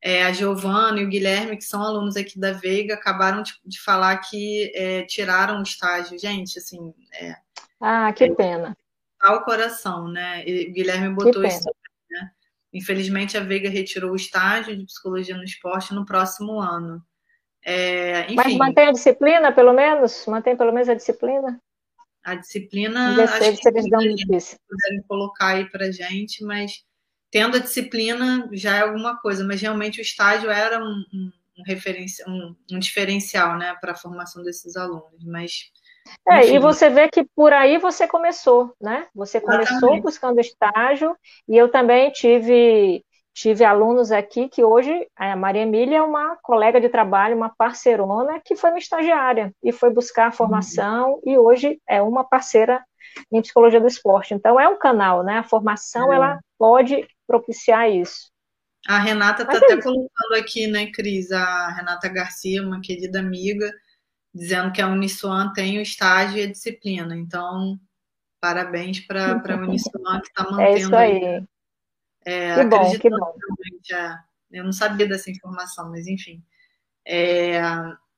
[0.00, 3.80] É, a Giovana e o Guilherme, que são alunos aqui da Veiga, acabaram de, de
[3.80, 6.18] falar que é, tiraram o estágio.
[6.18, 6.94] Gente, assim.
[7.12, 7.34] É,
[7.80, 8.76] ah, que pena.
[9.18, 10.46] Tá o coração, né?
[10.46, 11.68] E Guilherme botou isso
[12.10, 12.30] né?
[12.72, 17.02] Infelizmente, a Veiga retirou o estágio de psicologia no esporte no próximo ano.
[17.64, 20.24] É, enfim, Mas mantém a disciplina, pelo menos?
[20.26, 21.60] Mantém pelo menos a disciplina?
[22.22, 26.84] A disciplina, acho que eles puderem colocar aí para gente, mas
[27.30, 32.32] tendo a disciplina já é alguma coisa, mas realmente o estágio era um, um, um,
[32.32, 35.70] um, um diferencial né, para a formação desses alunos, mas...
[36.28, 39.06] É, e você vê que por aí você começou, né?
[39.14, 41.16] Você começou buscando estágio,
[41.48, 43.02] e eu também tive
[43.38, 48.40] Tive alunos aqui que hoje, a Maria Emília é uma colega de trabalho, uma parceirona,
[48.44, 51.20] que foi uma estagiária e foi buscar a formação uhum.
[51.24, 52.84] e hoje é uma parceira
[53.30, 54.34] em psicologia do esporte.
[54.34, 55.38] Então é um canal, né?
[55.38, 58.28] A formação, ela pode propiciar isso.
[58.88, 63.72] A Renata está até colocando aqui, né, Cris, a Renata Garcia, uma querida amiga,
[64.38, 67.16] dizendo que a Uniswan tem o estágio e a disciplina.
[67.16, 67.78] Então,
[68.40, 70.62] parabéns para a Uniswan que está mantendo.
[70.62, 71.44] É isso aí.
[72.24, 73.34] É, que bom, que bom.
[73.84, 76.42] Já, eu não sabia dessa informação, mas enfim.
[77.06, 77.60] É,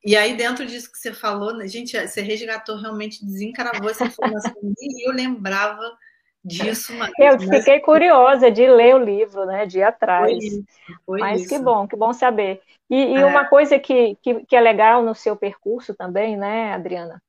[0.04, 4.54] e aí, dentro disso que você falou, né, gente, você resgatou, realmente desencravou essa informação,
[4.80, 5.96] e eu lembrava
[6.44, 6.94] disso.
[6.94, 7.84] Mas, eu fiquei mas...
[7.84, 10.30] curiosa de ler o livro, né, de ir atrás.
[10.30, 10.64] Foi isso,
[11.06, 11.48] foi mas isso.
[11.48, 12.60] que bom, que bom saber.
[12.88, 13.24] E, e é.
[13.24, 17.22] uma coisa que, que, que é legal no seu percurso também, né, Adriana,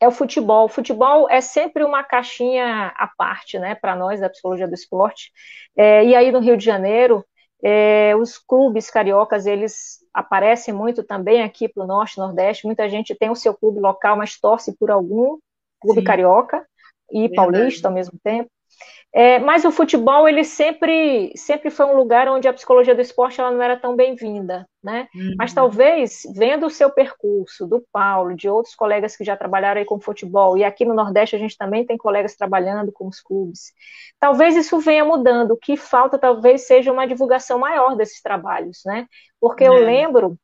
[0.00, 0.66] é o futebol.
[0.66, 5.30] O futebol é sempre uma caixinha à parte, né, para nós da psicologia do esporte.
[5.76, 7.24] É, e aí no Rio de Janeiro,
[7.62, 12.66] é, os clubes cariocas eles aparecem muito também aqui para o norte, nordeste.
[12.66, 15.38] Muita gente tem o seu clube local, mas torce por algum
[15.80, 16.06] clube Sim.
[16.06, 16.66] carioca
[17.10, 17.34] e Verdade.
[17.34, 18.50] paulista ao mesmo tempo.
[19.18, 23.40] É, mas o futebol, ele sempre, sempre foi um lugar onde a psicologia do esporte
[23.40, 25.08] ela não era tão bem-vinda, né?
[25.14, 25.34] Uhum.
[25.38, 29.86] Mas talvez, vendo o seu percurso, do Paulo, de outros colegas que já trabalharam aí
[29.86, 33.72] com futebol, e aqui no Nordeste a gente também tem colegas trabalhando com os clubes,
[34.20, 35.52] talvez isso venha mudando.
[35.52, 39.06] O que falta talvez seja uma divulgação maior desses trabalhos, né?
[39.40, 39.68] Porque é.
[39.68, 40.36] eu lembro,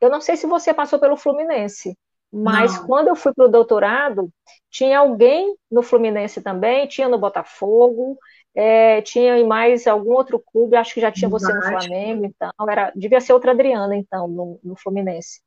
[0.00, 1.98] eu não sei se você passou pelo Fluminense,
[2.34, 2.86] mas Não.
[2.86, 4.28] quando eu fui para o doutorado,
[4.68, 8.18] tinha alguém no Fluminense também, tinha no Botafogo,
[8.52, 12.50] é, tinha em mais algum outro clube, acho que já tinha você no Flamengo, então,
[12.68, 15.43] era, devia ser outra Adriana, então, no, no Fluminense.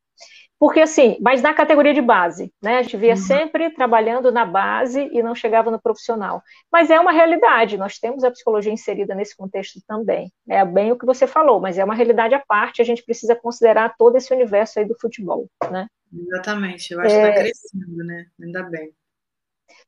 [0.59, 2.79] Porque assim, mas na categoria de base, né?
[2.79, 3.17] A gente via uhum.
[3.17, 6.41] sempre trabalhando na base e não chegava no profissional.
[6.71, 10.31] Mas é uma realidade, nós temos a psicologia inserida nesse contexto também.
[10.49, 13.35] É bem o que você falou, mas é uma realidade à parte, a gente precisa
[13.35, 15.87] considerar todo esse universo aí do futebol, né?
[16.11, 17.21] Exatamente, eu acho é...
[17.21, 18.25] que está crescendo, né?
[18.41, 18.91] Ainda bem.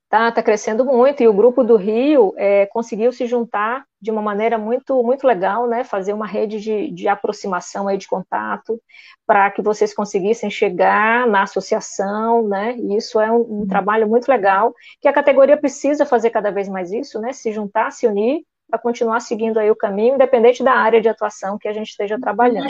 [0.10, 4.24] Tá, tá crescendo muito e o grupo do Rio é, conseguiu se juntar de uma
[4.24, 5.84] maneira muito muito legal, né?
[5.84, 8.82] Fazer uma rede de, de aproximação aí de contato
[9.28, 12.76] para que vocês conseguissem chegar na associação, né?
[12.78, 13.68] E isso é um, um, uhum.
[13.68, 17.32] trabalho muito legal que a categoria precisa fazer cada vez mais isso, né?
[17.32, 21.58] Se juntar, se unir para continuar seguindo aí o caminho, independente da área de atuação
[21.60, 22.68] que a gente esteja trabalhando.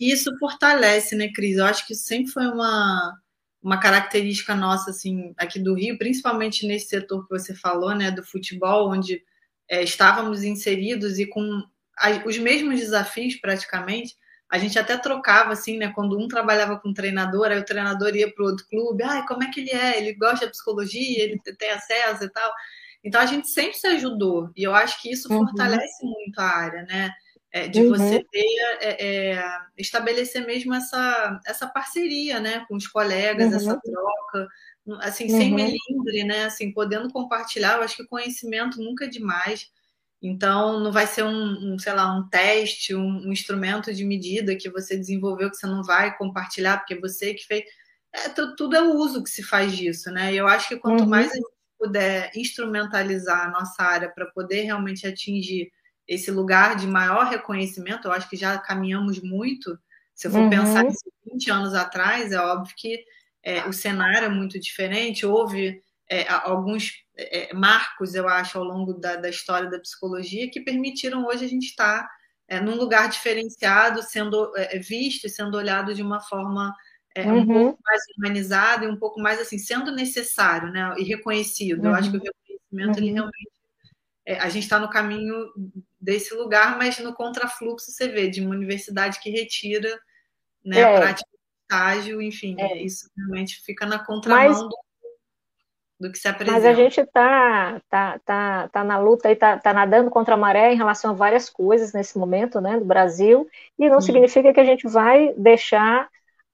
[0.00, 1.58] isso fortalece, né, Cris?
[1.58, 3.16] Eu acho que sempre foi uma
[3.62, 8.22] uma característica nossa, assim, aqui do Rio, principalmente nesse setor que você falou, né, do
[8.22, 9.22] futebol, onde
[9.68, 11.62] é, estávamos inseridos e com
[12.26, 14.16] os mesmos desafios praticamente,
[14.50, 18.30] a gente até trocava, assim, né, quando um trabalhava com treinador, aí o treinador ia
[18.30, 19.98] para o outro clube, ai, como é que ele é?
[19.98, 22.52] Ele gosta de psicologia, ele tem acesso e tal.
[23.02, 25.46] Então a gente sempre se ajudou, e eu acho que isso uhum.
[25.46, 27.12] fortalece muito a área, né?
[27.52, 27.90] É, de uhum.
[27.90, 28.46] você ter,
[28.80, 33.56] é, é, estabelecer mesmo essa, essa parceria, né, com os colegas, uhum.
[33.56, 34.48] essa troca,
[35.00, 35.38] assim, uhum.
[35.38, 39.70] sem melindre, né, assim, podendo compartilhar, eu acho que conhecimento nunca é demais,
[40.22, 44.56] então não vai ser um, um sei lá, um teste, um, um, instrumento de medida
[44.56, 47.64] que você desenvolveu que você não vai compartilhar, porque você que fez,
[48.14, 51.06] é, tudo é o uso que se faz disso, né, e eu acho que quanto
[51.06, 51.32] mais uhum.
[51.32, 55.70] a gente puder instrumentalizar a nossa área para poder realmente atingir
[56.12, 59.78] esse lugar de maior reconhecimento, eu acho que já caminhamos muito.
[60.14, 60.50] Se eu for uhum.
[60.50, 60.92] pensar em
[61.32, 63.02] 20 anos atrás, é óbvio que
[63.42, 68.92] é, o cenário é muito diferente, houve é, alguns é, marcos, eu acho, ao longo
[68.92, 72.06] da, da, história da psicologia que permitiram hoje a gente estar
[72.46, 76.74] é, num lugar diferenciado, sendo é, visto e sendo olhado de uma forma
[77.14, 77.38] é, uhum.
[77.38, 81.80] um pouco mais humanizada e um pouco mais assim, sendo necessário né, e reconhecido.
[81.80, 81.86] Uhum.
[81.86, 83.14] Eu acho que o reconhecimento ele uhum.
[83.14, 83.52] realmente
[84.38, 85.48] a gente está no caminho
[86.02, 89.88] desse lugar, mas no contrafluxo você vê de uma universidade que retira
[90.64, 90.96] né, é.
[90.96, 92.82] a prática do estágio, enfim, é.
[92.82, 94.76] isso realmente fica na contramão mas, do,
[96.00, 96.58] do, que se apresenta.
[96.58, 100.36] Mas a gente está tá, tá, tá na luta e está tá nadando contra a
[100.38, 104.60] maré em relação a várias coisas nesse momento, né, do Brasil, e não significa que
[104.60, 106.10] a gente vai deixar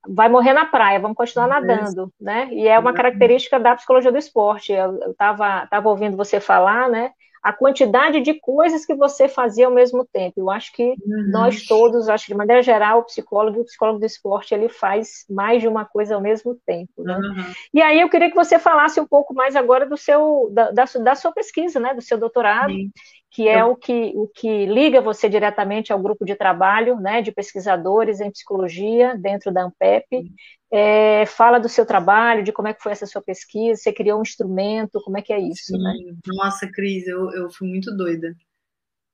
[0.06, 2.48] vai morrer na praia, vamos continuar nadando, né?
[2.52, 4.72] E é uma característica da psicologia do esporte.
[4.72, 7.12] Eu estava tava ouvindo você falar, né?
[7.42, 10.40] A quantidade de coisas que você fazia ao mesmo tempo.
[10.40, 11.30] Eu acho que uhum.
[11.30, 14.68] nós todos, acho que de maneira geral, o psicólogo e o psicólogo do esporte, ele
[14.68, 17.02] faz mais de uma coisa ao mesmo tempo.
[17.02, 17.16] Né?
[17.16, 17.52] Uhum.
[17.72, 20.84] E aí eu queria que você falasse um pouco mais agora do seu, da, da,
[20.84, 22.90] da sua pesquisa, né, do seu doutorado, Sim.
[23.30, 27.30] Que é o, que, o que liga você diretamente ao grupo de trabalho né, de
[27.30, 30.32] pesquisadores em psicologia dentro da ANPEP,
[30.70, 34.18] é, fala do seu trabalho, de como é que foi essa sua pesquisa, você criou
[34.18, 35.92] um instrumento, como é que é isso, né?
[35.92, 36.14] Né?
[36.26, 38.34] Nossa, Cris, eu, eu fui muito doida.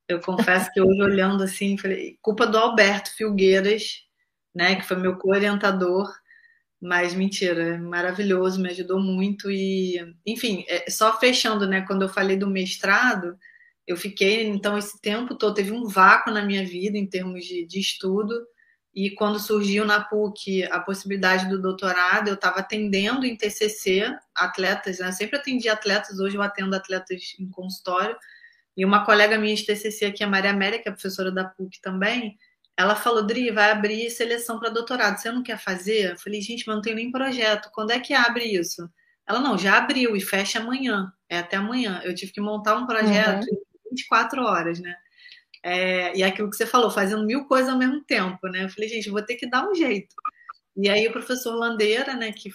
[0.07, 4.01] Eu confesso que hoje olhando assim, falei, culpa do Alberto Filgueiras,
[4.53, 6.07] né, que foi meu co-orientador,
[6.81, 12.37] mas mentira, maravilhoso, me ajudou muito e, enfim, é, só fechando, né, quando eu falei
[12.37, 13.37] do mestrado,
[13.87, 17.65] eu fiquei, então, esse tempo todo, teve um vácuo na minha vida em termos de,
[17.65, 18.33] de estudo,
[18.95, 24.99] e quando surgiu na PUC a possibilidade do doutorado, eu estava atendendo em TCC atletas,
[24.99, 25.09] né?
[25.09, 28.15] Eu sempre atendi atletas, hoje eu atendo atletas em consultório.
[28.77, 31.81] E uma colega minha de TCC aqui, a Maria Amélia, que é professora da PUC
[31.81, 32.37] também,
[32.77, 36.11] ela falou: Dri, vai abrir seleção para doutorado, você não quer fazer?
[36.11, 38.89] Eu falei: gente, mas não tenho nem projeto, quando é que abre isso?
[39.27, 42.01] Ela: não, já abriu e fecha amanhã, é até amanhã.
[42.03, 43.57] Eu tive que montar um projeto uhum.
[43.95, 44.95] Em 24 horas, né?
[45.63, 48.65] É, e aquilo que você falou, fazendo mil coisas ao mesmo tempo, né?
[48.65, 50.15] Eu falei, gente, vou ter que dar um jeito.
[50.77, 52.51] E aí o professor Landeira, né, que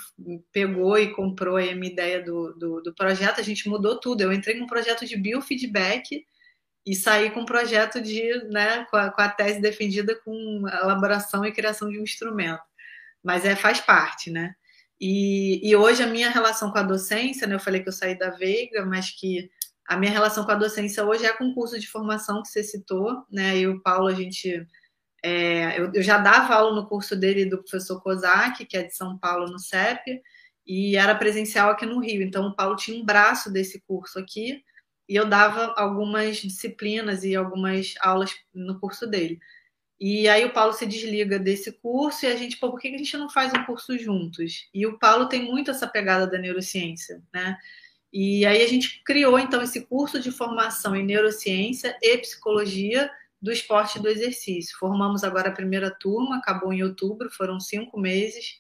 [0.53, 4.20] pegou e comprou a minha ideia do, do, do, projeto, a gente mudou tudo.
[4.20, 6.24] Eu entrei com um projeto de biofeedback
[6.87, 11.44] e saí com um projeto de, né, com a, com a tese defendida com elaboração
[11.46, 12.62] e criação de um instrumento.
[13.22, 14.55] Mas é, faz parte, né?
[15.00, 18.18] E, e hoje a minha relação com a docência, né, eu falei que eu saí
[18.18, 19.50] da Veiga, mas que
[19.90, 22.62] a minha relação com a docência hoje é com o curso de formação que você
[22.62, 23.59] citou, né?
[23.59, 24.64] E o Paulo, a gente.
[25.20, 28.94] É, eu, eu, já dava aula no curso dele do professor Kozak, que é de
[28.94, 30.22] São Paulo, no CEP,
[30.64, 32.22] e era presencial aqui no Rio.
[32.22, 34.62] Então, o Paulo tinha um braço desse curso aqui,
[35.09, 39.40] e eu dava algumas disciplinas e algumas aulas no curso dele.
[39.98, 42.96] E aí o Paulo se desliga desse curso e a gente, pô, por que a
[42.96, 44.68] gente não faz um curso juntos?
[44.72, 47.59] E o Paulo tem muito essa pegada da neurociência, né?
[48.12, 53.53] E aí a gente criou então esse curso de formação em neurociência e psicologia do
[53.53, 54.77] esporte e do exercício.
[54.79, 58.59] Formamos agora a primeira turma, acabou em outubro, foram cinco meses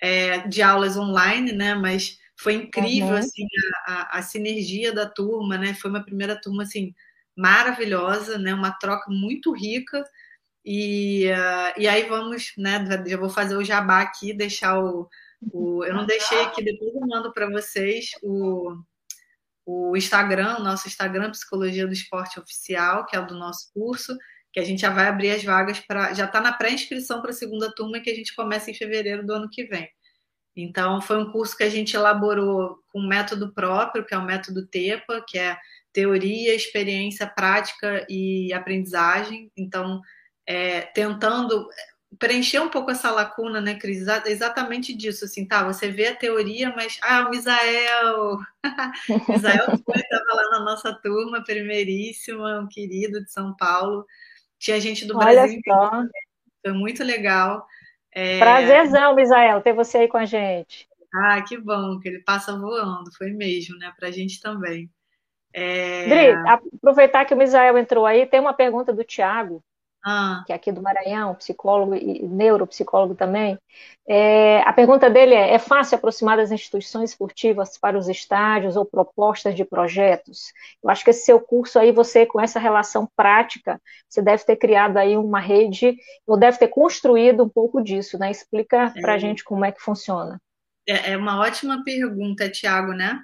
[0.00, 1.74] é, de aulas online, né?
[1.74, 3.16] Mas foi incrível uhum.
[3.16, 3.46] assim
[3.86, 5.74] a, a, a, sinergia da turma, né?
[5.74, 6.94] Foi uma primeira turma assim
[7.36, 8.54] maravilhosa, né?
[8.54, 10.02] Uma troca muito rica.
[10.64, 12.84] E, uh, e aí vamos, né?
[13.06, 15.08] Já vou fazer o jabá aqui, deixar o,
[15.52, 18.76] o eu não deixei aqui, depois eu mando para vocês o
[19.64, 24.16] o Instagram, o nosso Instagram Psicologia do Esporte Oficial, que é o do nosso curso,
[24.52, 26.12] que a gente já vai abrir as vagas para.
[26.12, 29.32] Já está na pré-inscrição para a segunda turma que a gente começa em fevereiro do
[29.32, 29.88] ano que vem.
[30.54, 34.24] Então, foi um curso que a gente elaborou com um método próprio, que é o
[34.24, 35.56] método TEPA, que é
[35.92, 39.50] teoria, experiência, prática e aprendizagem.
[39.56, 40.00] Então,
[40.46, 41.66] é, tentando
[42.18, 44.06] preencher um pouco essa lacuna, né, Cris?
[44.26, 45.64] Exatamente disso, assim, tá?
[45.64, 48.38] Você vê a teoria, mas ah, o Misael,
[49.28, 54.06] Misael estava lá na nossa turma, primeiríssima, um querido de São Paulo.
[54.58, 55.90] Tinha gente do Olha Brasil, só.
[56.64, 57.66] foi muito legal.
[58.12, 58.38] É...
[58.38, 60.88] Prazerzão, Misael, ter você aí com a gente.
[61.14, 63.92] Ah, que bom, que ele passa voando, foi mesmo, né?
[63.98, 64.90] Para a gente também.
[65.52, 66.08] É...
[66.08, 69.62] Dri, aproveitar que o Misael entrou aí, tem uma pergunta do Tiago,
[70.04, 70.42] ah.
[70.46, 73.58] que é aqui do Maranhão, psicólogo e neuropsicólogo também.
[74.08, 78.84] É, a pergunta dele é: é fácil aproximar das instituições esportivas para os estádios ou
[78.84, 80.52] propostas de projetos?
[80.82, 84.56] Eu acho que esse seu curso aí, você com essa relação prática, você deve ter
[84.56, 88.30] criado aí uma rede, ou deve ter construído um pouco disso, né?
[88.30, 89.18] Explica para a é.
[89.18, 90.40] gente como é que funciona.
[90.86, 93.20] É, é uma ótima pergunta, Tiago, né?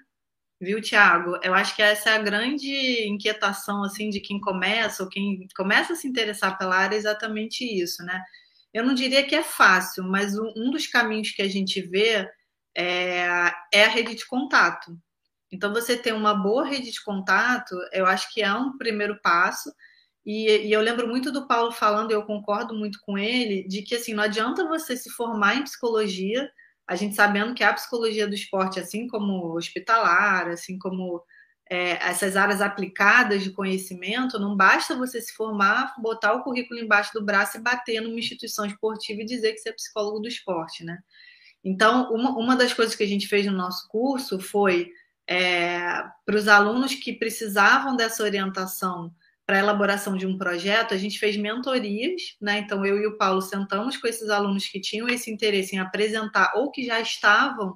[0.60, 1.38] Viu, Tiago?
[1.42, 5.92] Eu acho que essa é a grande inquietação assim de quem começa ou quem começa
[5.92, 8.20] a se interessar pela área é exatamente isso, né?
[8.74, 12.28] Eu não diria que é fácil, mas um dos caminhos que a gente vê
[12.76, 14.98] é, é a rede de contato.
[15.50, 19.72] Então, você ter uma boa rede de contato, eu acho que é um primeiro passo.
[20.26, 23.82] E, e eu lembro muito do Paulo falando, e eu concordo muito com ele, de
[23.82, 26.50] que assim, não adianta você se formar em psicologia
[26.88, 31.22] a gente sabendo que a psicologia do esporte, assim como hospitalar, assim como
[31.70, 37.12] é, essas áreas aplicadas de conhecimento, não basta você se formar, botar o currículo embaixo
[37.12, 40.82] do braço e bater numa instituição esportiva e dizer que você é psicólogo do esporte,
[40.82, 40.98] né?
[41.62, 44.90] Então, uma, uma das coisas que a gente fez no nosso curso foi
[45.28, 45.78] é,
[46.24, 49.14] para os alunos que precisavam dessa orientação
[49.48, 52.58] para a elaboração de um projeto, a gente fez mentorias, né?
[52.58, 56.52] Então eu e o Paulo sentamos com esses alunos que tinham esse interesse em apresentar
[56.54, 57.74] ou que já estavam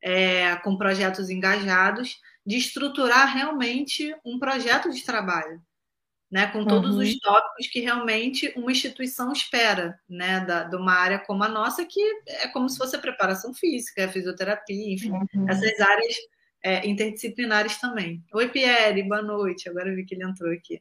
[0.00, 5.60] é, com projetos engajados, de estruturar realmente um projeto de trabalho,
[6.30, 6.46] né?
[6.52, 7.02] Com todos uhum.
[7.02, 10.38] os tópicos que realmente uma instituição espera, né?
[10.46, 14.04] Da, de uma área como a nossa, que é como se fosse a preparação física,
[14.04, 15.48] a fisioterapia, enfim, uhum.
[15.48, 16.14] essas áreas
[16.62, 18.24] é, interdisciplinares também.
[18.32, 19.68] Oi, Pierre, boa noite.
[19.68, 20.80] Agora eu vi que ele entrou aqui.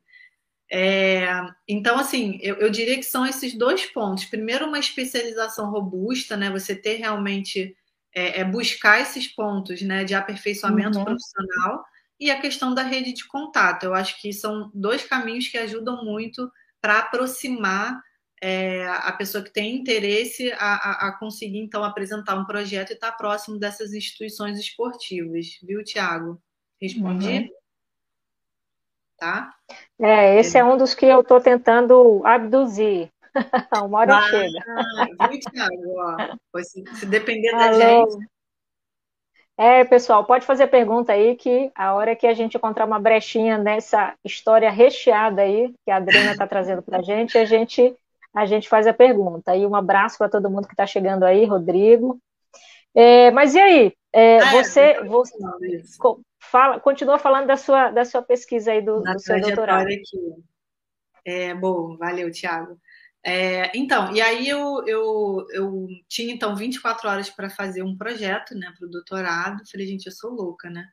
[0.70, 1.28] É,
[1.68, 4.26] então, assim, eu, eu, diria que são esses dois pontos.
[4.26, 6.50] Primeiro, uma especialização robusta, né?
[6.52, 7.76] Você ter realmente
[8.14, 11.06] é, é buscar esses pontos né, de aperfeiçoamento uhum.
[11.06, 11.86] profissional
[12.20, 13.84] e a questão da rede de contato.
[13.84, 16.52] Eu acho que são dois caminhos que ajudam muito
[16.82, 18.02] para aproximar
[18.42, 22.94] é, a pessoa que tem interesse a, a, a, conseguir, então, apresentar um projeto e
[22.94, 25.58] estar tá próximo dessas instituições esportivas.
[25.64, 26.42] Viu, Tiago?
[26.80, 27.30] Respondi?
[27.30, 27.58] Uhum
[29.18, 29.54] tá?
[30.00, 33.10] É, esse é um dos que eu estou tentando abduzir.
[33.84, 34.60] Uma hora ah, chega.
[35.30, 36.40] Viu, Thiago?
[36.56, 37.80] Ó, se, se depender da Alô.
[38.12, 38.28] gente.
[39.60, 43.58] É, pessoal, pode fazer pergunta aí que a hora que a gente encontrar uma brechinha
[43.58, 47.96] nessa história recheada aí que a Adriana está trazendo para a gente, a gente
[48.34, 49.56] a gente faz a pergunta.
[49.56, 52.20] E um abraço para todo mundo que está chegando aí, Rodrigo.
[52.94, 53.94] É, mas e aí?
[54.18, 55.38] É, ah, é, você, você,
[56.40, 59.86] Fala, continua falando da sua, da sua pesquisa aí do, do seu doutorado.
[59.86, 60.04] Aqui.
[61.24, 62.80] É, bom, valeu, Tiago.
[63.24, 68.56] É, então, e aí eu, eu, eu tinha então 24 horas para fazer um projeto
[68.56, 69.62] né, para o doutorado.
[69.70, 70.88] Falei, gente, eu sou louca, né?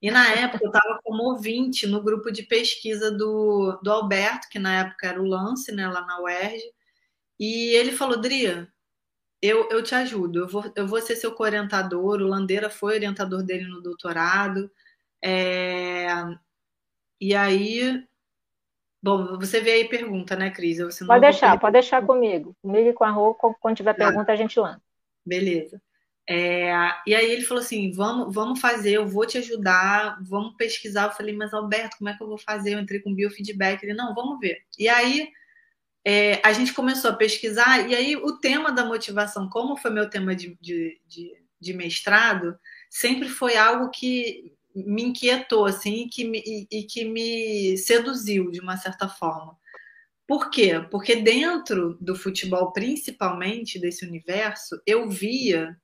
[0.00, 4.58] E na época eu estava como ouvinte no grupo de pesquisa do, do Alberto, que
[4.58, 6.62] na época era o Lance, né, lá na UERJ.
[7.38, 8.68] E ele falou, Dria,
[9.42, 12.20] eu, eu te ajudo, eu vou, eu vou ser seu co-orientador.
[12.20, 14.70] O Landeira foi orientador dele no doutorado.
[15.24, 16.06] É...
[17.20, 18.04] E aí,
[19.02, 20.78] bom, você vê aí pergunta, né, Cris?
[20.78, 22.54] Você pode deixar, pode deixar comigo.
[22.60, 24.06] Comigo e com a Rô, quando tiver tá.
[24.06, 24.82] pergunta, a gente lança.
[25.24, 25.80] Beleza.
[26.28, 26.72] É,
[27.06, 31.06] e aí ele falou assim: vamos, vamos fazer, eu vou te ajudar, vamos pesquisar.
[31.06, 32.74] Eu falei, mas Alberto, como é que eu vou fazer?
[32.74, 33.82] Eu entrei com biofeedback.
[33.82, 34.62] Ele, não, vamos ver.
[34.78, 35.28] E aí
[36.04, 40.08] é, a gente começou a pesquisar, e aí o tema da motivação, como foi meu
[40.08, 42.58] tema de, de, de, de mestrado,
[42.88, 48.50] sempre foi algo que me inquietou assim e que me, e, e que me seduziu
[48.50, 49.58] de uma certa forma.
[50.26, 50.86] Por quê?
[50.90, 55.76] Porque dentro do futebol, principalmente desse universo, eu via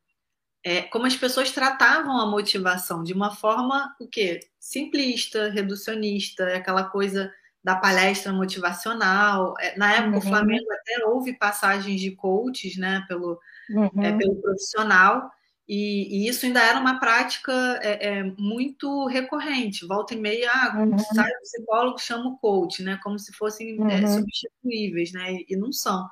[0.65, 4.41] é, como as pessoas tratavam a motivação de uma forma o quê?
[4.59, 7.33] simplista, reducionista, aquela coisa
[7.67, 9.55] da palestra motivacional.
[9.59, 10.19] É, na época, uhum.
[10.19, 14.03] o Flamengo até houve passagens de coaches, né, pelo, é, uhum.
[14.05, 15.29] é, pelo profissional,
[15.69, 17.53] E, e, isso ainda era uma prática
[17.83, 19.85] é, é, muito recorrente.
[19.85, 20.97] Volta e meia, ah, uhum.
[20.97, 23.01] sai o psicólogo, chama o coach, né?
[23.03, 24.07] Como se fossem é, uhum.
[24.07, 25.39] substituíveis, né?
[25.49, 26.09] E, não são.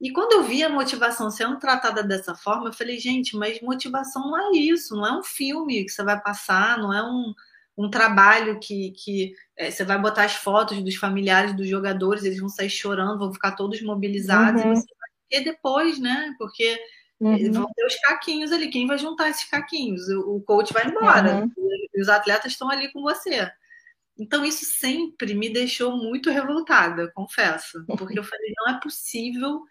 [0.00, 4.22] E quando eu vi a motivação sendo tratada dessa forma, eu falei, gente, mas motivação
[4.30, 7.34] não é isso, não é um filme que você vai passar, não é um,
[7.76, 12.40] um trabalho que, que é, você vai botar as fotos dos familiares dos jogadores, eles
[12.40, 14.72] vão sair chorando, vão ficar todos mobilizados, uhum.
[14.72, 16.34] e você vai ter depois, né?
[16.38, 16.78] Porque
[17.18, 17.50] Uhum.
[17.50, 18.68] Vão ter os caquinhos ali.
[18.68, 20.08] Quem vai juntar esses caquinhos?
[20.08, 21.36] O coach vai embora.
[21.36, 21.50] Uhum.
[21.94, 23.50] E os atletas estão ali com você.
[24.18, 27.84] Então, isso sempre me deixou muito revoltada, confesso.
[27.98, 29.62] Porque eu falei, não é possível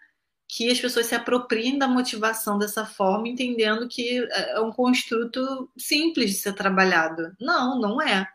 [0.48, 6.30] que as pessoas se apropriem da motivação dessa forma, entendendo que é um construto simples
[6.30, 7.34] de ser trabalhado.
[7.40, 8.28] Não, não é.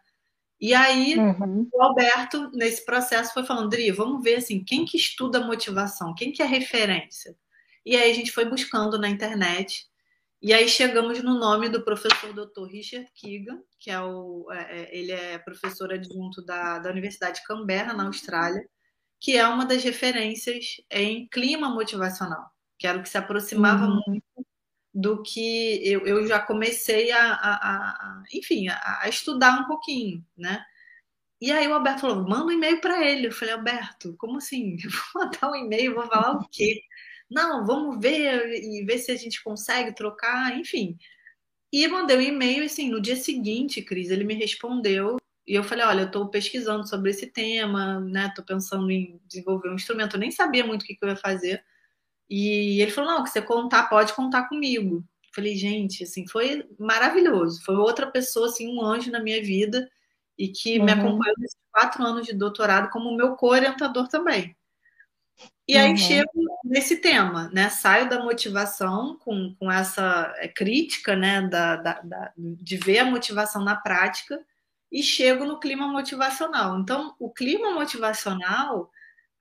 [0.59, 1.68] E aí, uhum.
[1.74, 6.14] o Alberto, nesse processo, foi falando, Dri, vamos ver assim, quem que estuda motivação?
[6.14, 7.36] Quem que é referência?
[7.84, 9.88] E aí a gente foi buscando na internet.
[10.39, 12.66] E aí chegamos no nome do professor Dr.
[12.66, 17.45] Richard Keegan, que é o, é, é, ele é professor adjunto da, da Universidade de
[17.45, 18.68] Canberra, na Austrália,
[19.22, 24.01] que é uma das referências em clima motivacional, que era o que se aproximava uhum.
[24.07, 24.26] muito
[24.91, 30.26] do que eu, eu já comecei a, a, a enfim, a, a, estudar um pouquinho,
[30.36, 30.65] né?
[31.39, 33.28] E aí o Alberto falou, manda um e-mail para ele.
[33.28, 34.76] Eu falei, Alberto, como assim?
[34.84, 36.82] Eu vou mandar um e-mail, vou falar o quê?
[37.30, 40.97] Não, vamos ver e ver se a gente consegue trocar, enfim.
[41.72, 45.20] E mandei um e-mail, assim, no dia seguinte, Cris, ele me respondeu
[45.51, 48.27] e eu falei, olha, eu estou pesquisando sobre esse tema, né?
[48.27, 50.15] Estou pensando em desenvolver um instrumento.
[50.15, 51.61] Eu nem sabia muito o que, que eu ia fazer.
[52.29, 54.99] E ele falou, não, que você contar, pode contar comigo.
[54.99, 57.61] Eu falei, gente, assim, foi maravilhoso.
[57.65, 59.91] Foi outra pessoa, assim, um anjo na minha vida
[60.37, 60.85] e que uhum.
[60.85, 64.55] me acompanhou nesses quatro anos de doutorado como meu co-orientador também.
[65.67, 65.97] E aí uhum.
[65.97, 66.31] chego
[66.63, 67.67] nesse tema, né?
[67.67, 71.41] Saio da motivação com, com essa é, crítica, né?
[71.41, 74.41] Da, da, da, de ver a motivação na prática
[74.91, 76.79] e chego no clima motivacional.
[76.79, 78.91] Então, o clima motivacional,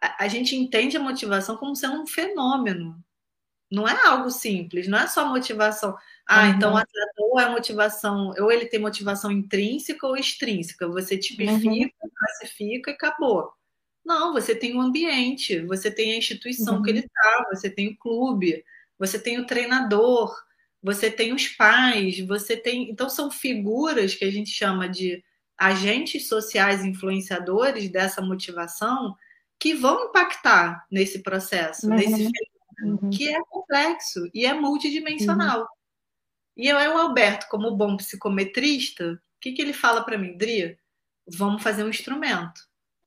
[0.01, 3.03] a, a gente entende a motivação como sendo um fenômeno.
[3.71, 5.97] Não é algo simples, não é só motivação.
[6.27, 6.51] Ah, uhum.
[6.51, 10.89] então o atleta ou é motivação, ou ele tem motivação intrínseca ou extrínseca.
[10.89, 12.11] Você tipifica, uhum.
[12.17, 13.53] classifica e acabou.
[14.05, 16.83] Não, você tem o ambiente, você tem a instituição uhum.
[16.83, 18.65] que ele está, você tem o clube,
[18.99, 20.35] você tem o treinador,
[20.83, 22.91] você tem os pais, você tem.
[22.91, 25.23] Então, são figuras que a gente chama de
[25.61, 29.15] agentes sociais influenciadores dessa motivação
[29.59, 31.97] que vão impactar nesse processo, uhum.
[31.97, 33.11] nesse fenômeno, uhum.
[33.11, 35.61] que é complexo e é multidimensional.
[35.61, 35.67] Uhum.
[36.57, 40.79] E eu, o Alberto, como bom psicometrista, o que, que ele fala para mim, Dria?
[41.27, 42.63] Vamos fazer um instrumento.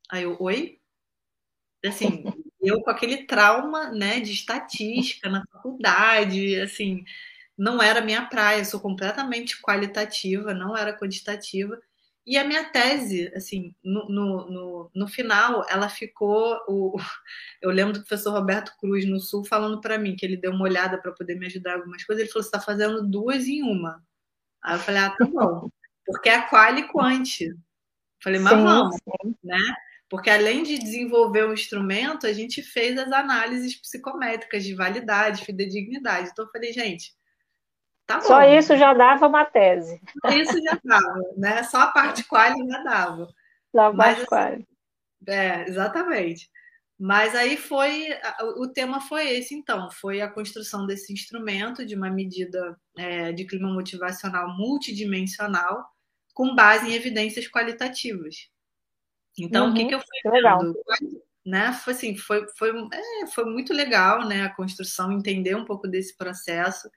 [0.08, 0.78] Aí eu, oi?
[1.84, 2.22] assim,
[2.62, 7.04] eu com aquele trauma, né, de estatística na faculdade, assim,
[7.58, 11.80] não era minha praia, sou completamente qualitativa, não era quantitativa.
[12.26, 16.58] E a minha tese, assim, no, no, no, no final, ela ficou.
[16.66, 16.96] O,
[17.60, 20.64] eu lembro do professor Roberto Cruz, no Sul, falando para mim que ele deu uma
[20.64, 22.22] olhada para poder me ajudar em algumas coisas.
[22.22, 24.02] Ele falou: você está fazendo duas em uma.
[24.62, 25.68] Aí eu falei: ah, tá bom.
[26.06, 27.26] Porque é qual e quant.
[28.22, 29.36] Falei, mas sim, vamos, sim.
[29.42, 29.74] né?
[30.08, 35.44] Porque além de desenvolver o um instrumento, a gente fez as análises psicométricas de validade,
[35.44, 36.30] fidedignidade.
[36.30, 37.12] Então eu falei, gente,
[38.06, 38.20] tá.
[38.20, 40.00] Só isso já dava uma tese.
[40.24, 41.62] Só isso já dava, né?
[41.64, 43.28] Só a parte qual já dava.
[43.74, 44.42] Só a parte qual.
[44.42, 44.66] Assim,
[45.26, 46.50] é, exatamente.
[46.98, 48.08] Mas aí foi,
[48.56, 53.44] o tema foi esse, então, foi a construção desse instrumento de uma medida é, de
[53.44, 55.84] clima motivacional multidimensional
[56.32, 58.48] com base em evidências qualitativas.
[59.38, 59.88] Então, uhum, o que, uhum.
[59.88, 60.74] que eu fui vendo?
[61.44, 61.72] Né?
[61.72, 66.16] Foi assim, foi, foi, é, foi muito legal né, a construção, entender um pouco desse
[66.16, 66.88] processo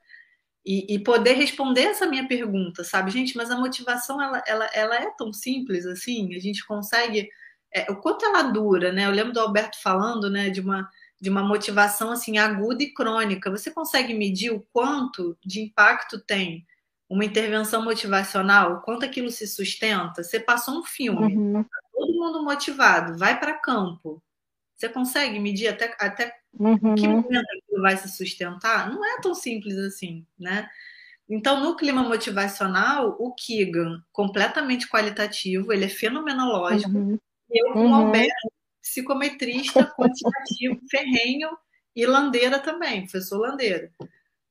[0.67, 3.09] e, e, poder responder essa minha pergunta, sabe?
[3.11, 7.29] Gente, mas a motivação ela, ela, ela é tão simples assim, a gente consegue.
[7.73, 9.05] É, o quanto ela dura, né?
[9.05, 10.89] Eu lembro do Alberto falando né, de uma
[11.19, 13.49] de uma motivação assim aguda e crônica.
[13.49, 16.63] Você consegue medir o quanto de impacto tem
[17.09, 20.21] uma intervenção motivacional, o quanto aquilo se sustenta?
[20.23, 21.65] Você passou um filme, uhum
[21.97, 24.21] todo mundo motivado, vai para campo.
[24.77, 26.93] Você consegue medir até, até uhum.
[26.93, 28.91] que momento aquilo vai se sustentar?
[28.91, 30.69] Não é tão simples assim, né?
[31.27, 36.95] Então, no clima motivacional, o Keegan, completamente qualitativo, ele é fenomenológico.
[36.95, 37.19] Uhum.
[37.49, 37.95] E eu, com uhum.
[37.95, 38.51] Alberto,
[38.81, 41.49] psicometrista, quantitativo, ferrenho
[41.95, 43.91] e landeira também, professor landeira.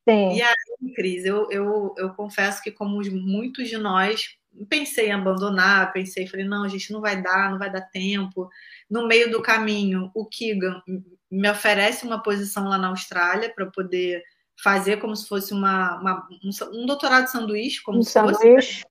[0.08, 0.34] Sim.
[0.34, 4.36] E aí, Cris, eu, eu, eu confesso que, como muitos de nós,
[4.68, 8.50] pensei em abandonar, pensei, falei, não, a gente não vai dar, não vai dar tempo.
[8.88, 10.82] No meio do caminho, o Keegan
[11.30, 14.22] me oferece uma posição lá na Austrália para poder
[14.62, 18.82] fazer como se fosse uma, uma um, um, doutorado de sanduíche, como um se sanduíche.
[18.82, 18.84] fosse.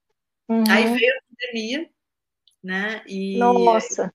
[0.48, 0.64] Uhum.
[0.70, 1.90] Aí veio a pandemia,
[2.64, 3.04] né?
[3.08, 4.14] E, Nossa.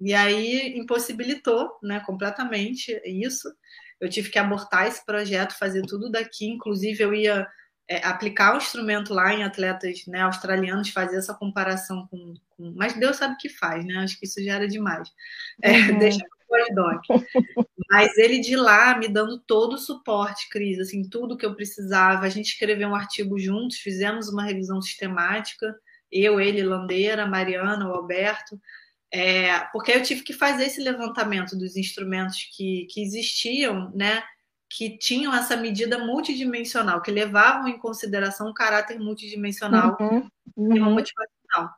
[0.00, 3.52] E aí impossibilitou, né, completamente isso.
[4.00, 7.46] Eu tive que abortar esse projeto, fazer tudo daqui, inclusive eu ia
[7.88, 12.94] é, aplicar o instrumento lá em atletas né, australianos, fazer essa comparação com, com, Mas
[12.94, 13.96] Deus sabe o que faz, né?
[13.98, 15.08] Acho que isso já era demais.
[15.62, 15.98] É, uhum.
[15.98, 16.18] Deixa
[16.50, 17.02] o doc.
[17.90, 22.24] Mas ele de lá me dando todo o suporte, Cris, assim, tudo que eu precisava.
[22.24, 25.74] A gente escreveu um artigo juntos, fizemos uma revisão sistemática,
[26.10, 28.58] eu, ele, Landeira, Mariana, o Alberto.
[29.12, 34.22] É, porque eu tive que fazer esse levantamento dos instrumentos que, que existiam, né?
[34.70, 40.94] que tinham essa medida multidimensional, que levavam em consideração o caráter multidimensional uhum, uhum.
[40.94, 41.74] motivacional.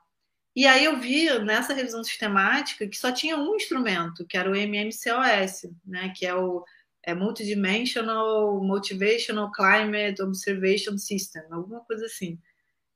[0.54, 4.54] E aí eu vi nessa revisão sistemática que só tinha um instrumento, que era o
[4.56, 6.64] MMCOS, né, que é o
[7.02, 12.38] é Multidimensional Motivational Climate Observation System, alguma coisa assim.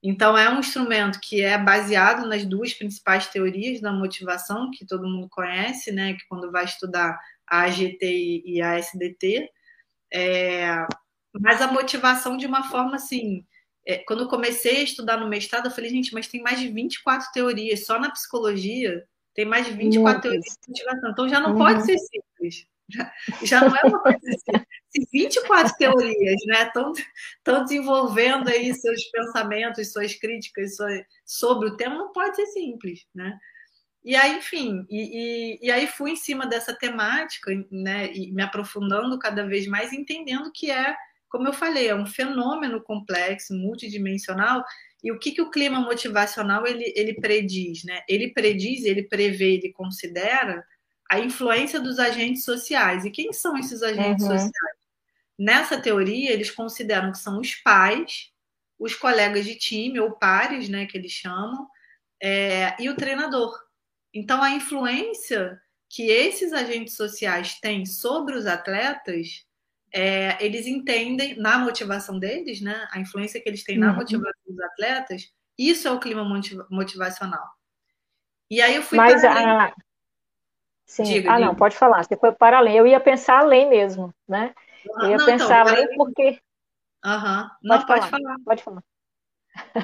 [0.03, 5.09] Então é um instrumento que é baseado nas duas principais teorias da motivação que todo
[5.09, 9.51] mundo conhece, né, que quando vai estudar a AGT e a SDT,
[10.13, 10.87] é,
[11.41, 13.45] mas a motivação de uma forma assim.
[13.87, 16.69] É, quando eu comecei a estudar no mestrado, eu falei, gente, mas tem mais de
[16.69, 19.05] 24 teorias, só na psicologia
[19.35, 21.11] tem mais de 24 teorias de motivação.
[21.11, 21.59] Então já não uhum.
[21.59, 22.67] pode ser simples.
[22.89, 23.13] Já,
[23.43, 24.65] já não é uma coisa assim.
[24.91, 31.97] Se 24 teorias né, estão desenvolvendo aí seus pensamentos, suas críticas suas, sobre o tema,
[31.97, 33.07] não pode ser simples.
[33.15, 33.37] Né?
[34.05, 38.43] E aí, enfim, e, e, e, aí fui em cima dessa temática, né, e me
[38.43, 40.95] aprofundando cada vez mais, entendendo que é,
[41.35, 44.65] como eu falei, é um fenômeno complexo, multidimensional,
[45.03, 48.03] e o que, que o clima motivacional ele, ele prediz, né?
[48.09, 50.65] Ele prediz, ele prevê, ele considera
[51.11, 53.05] a influência dos agentes sociais.
[53.05, 54.31] E quem são esses agentes uhum.
[54.31, 54.53] sociais?
[55.37, 58.31] Nessa teoria, eles consideram que são os pais,
[58.79, 61.67] os colegas de time, ou pares, né, que eles chamam,
[62.23, 63.53] é, e o treinador.
[64.15, 65.61] Então, a influência
[65.91, 69.45] que esses agentes sociais têm sobre os atletas,
[69.95, 72.89] é, eles entendem na motivação deles, né?
[72.91, 73.97] A influência que eles têm na uhum.
[73.97, 76.25] motivação dos atletas, isso é o clima
[76.69, 77.49] motivacional.
[78.51, 79.75] E aí eu fui Mas para a...
[80.85, 81.05] Sim.
[81.05, 81.47] Diga, ah, diga.
[81.47, 82.03] não, pode falar.
[82.03, 82.77] Você foi para além.
[82.77, 84.53] Eu ia pensar além mesmo, né?
[84.85, 86.41] Eu ia não, pensar então, além porque.
[87.05, 87.49] Uhum.
[87.63, 88.23] Não, pode, pode falar.
[88.23, 88.37] falar.
[88.45, 88.83] Pode falar.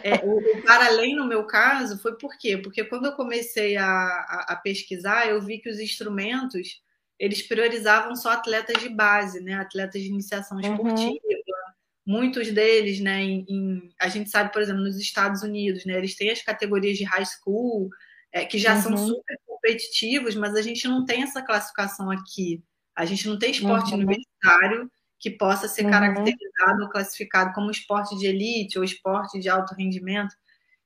[0.02, 2.58] É, o, o para além, no meu caso, foi por quê?
[2.58, 6.82] Porque quando eu comecei a, a, a, pesquisar, eu vi que os instrumentos
[7.20, 9.52] eles priorizavam só atletas de base, né?
[9.52, 10.62] Atletas de iniciação uhum.
[10.62, 11.12] esportiva.
[11.12, 11.70] Uhum.
[12.06, 13.22] Muitos deles, né?
[13.22, 15.98] Em, em, a gente sabe, por exemplo, nos Estados Unidos, né?
[15.98, 17.90] Eles têm as categorias de high school,
[18.32, 18.82] é, que já uhum.
[18.82, 22.64] são super competitivos, mas a gente não tem essa classificação aqui.
[22.96, 23.98] A gente não tem esporte uhum.
[23.98, 25.90] universitário que possa ser uhum.
[25.90, 30.34] caracterizado ou classificado como esporte de elite ou esporte de alto rendimento.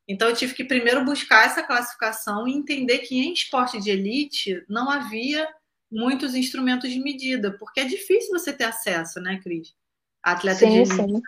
[0.09, 4.65] Então, eu tive que primeiro buscar essa classificação e entender que em esporte de elite
[4.69, 5.49] não havia
[5.95, 9.75] muitos instrumentos de medida, porque é difícil você ter acesso, né, Cris?
[10.23, 10.87] A atleta sim, de.
[10.87, 11.23] Sim.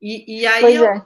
[0.00, 1.04] E, e aí eu, é.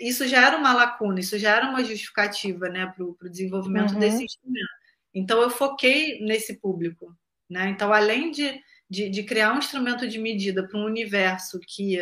[0.00, 4.00] isso já era uma lacuna, isso já era uma justificativa né, para o desenvolvimento uhum.
[4.00, 4.68] desse instrumento.
[5.14, 7.16] Então, eu foquei nesse público.
[7.50, 7.70] Né?
[7.70, 11.98] Então, além de de, de criar um instrumento de medida para um universo que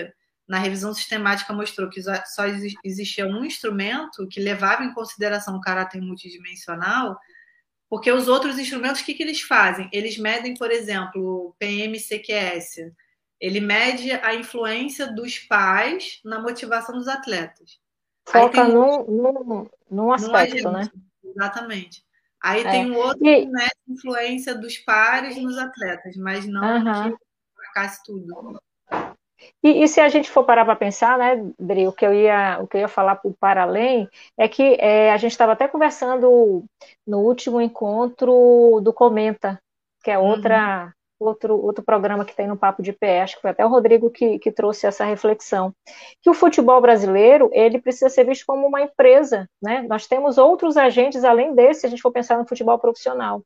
[0.47, 2.45] na revisão sistemática mostrou que só
[2.85, 7.19] existia um instrumento que levava em consideração o caráter multidimensional,
[7.89, 9.89] porque os outros instrumentos, o que, que eles fazem?
[9.93, 12.93] Eles medem, por exemplo, o PMCQS.
[13.41, 17.79] Ele mede a influência dos pais na motivação dos atletas.
[18.29, 20.89] Foca num, num, num aspecto, né?
[21.23, 22.05] Exatamente.
[22.43, 22.71] Aí é.
[22.71, 23.47] tem um outro e...
[23.47, 27.17] né, influência dos pares nos atletas, mas não uhum.
[27.17, 28.61] que tudo.
[29.63, 32.59] E, e, se a gente for parar para pensar, né, Dri, o que eu ia,
[32.61, 34.09] o que eu ia falar para além
[34.39, 36.65] é que é, a gente estava até conversando
[37.07, 39.61] no último encontro do Comenta,
[40.03, 43.43] que é outra uhum outro, outro programa que tem no Papo de Pé, acho que
[43.43, 45.73] foi até o Rodrigo que, que trouxe essa reflexão,
[46.23, 49.85] que o futebol brasileiro, ele precisa ser visto como uma empresa, né?
[49.89, 53.43] Nós temos outros agentes além desse, se a gente for pensar no futebol profissional.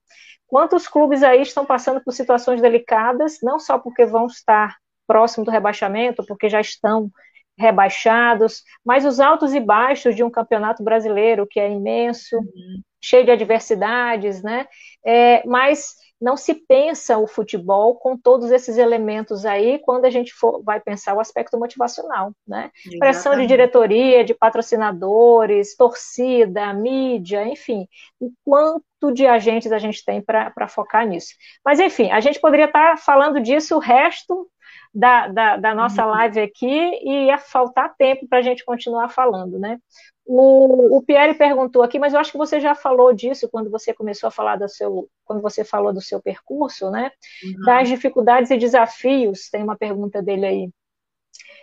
[0.47, 4.76] Quantos clubes aí estão passando por situações delicadas, não só porque vão estar
[5.11, 7.11] próximo do rebaixamento, porque já estão
[7.59, 12.81] rebaixados, mas os altos e baixos de um campeonato brasileiro que é imenso, uhum.
[13.03, 14.69] cheio de adversidades, né?
[15.05, 20.33] É, mas não se pensa o futebol com todos esses elementos aí quando a gente
[20.33, 22.71] for, vai pensar o aspecto motivacional, né?
[22.77, 22.99] Exatamente.
[22.99, 27.89] Pressão de diretoria, de patrocinadores, torcida, mídia, enfim,
[28.21, 31.35] o quanto de agentes a gente tem para focar nisso.
[31.65, 34.47] Mas enfim, a gente poderia estar falando disso o resto
[34.93, 36.11] da, da, da nossa uhum.
[36.11, 39.78] live aqui e ia faltar tempo para a gente continuar falando, né?
[40.26, 43.93] O, o Pierre perguntou aqui, mas eu acho que você já falou disso quando você
[43.93, 47.11] começou a falar do seu, quando você falou do seu percurso, né?
[47.43, 47.64] Uhum.
[47.64, 49.49] Das dificuldades e desafios.
[49.51, 50.70] Tem uma pergunta dele aí.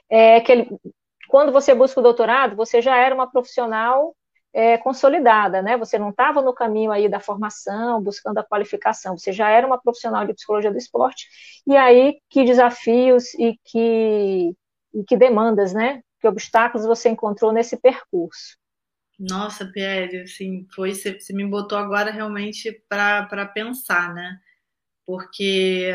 [0.10, 0.70] É que ele,
[1.28, 4.16] quando você busca o doutorado, você já era uma profissional
[4.58, 5.78] é, consolidada, né?
[5.78, 9.80] Você não estava no caminho aí da formação, buscando a qualificação, você já era uma
[9.80, 11.28] profissional de psicologia do esporte,
[11.68, 14.56] e aí que desafios e que,
[14.96, 16.02] e que demandas, né?
[16.20, 18.58] Que obstáculos você encontrou nesse percurso?
[19.20, 24.40] Nossa, Pierre, assim, foi, você, me botou agora realmente para pensar, né?
[25.06, 25.94] Porque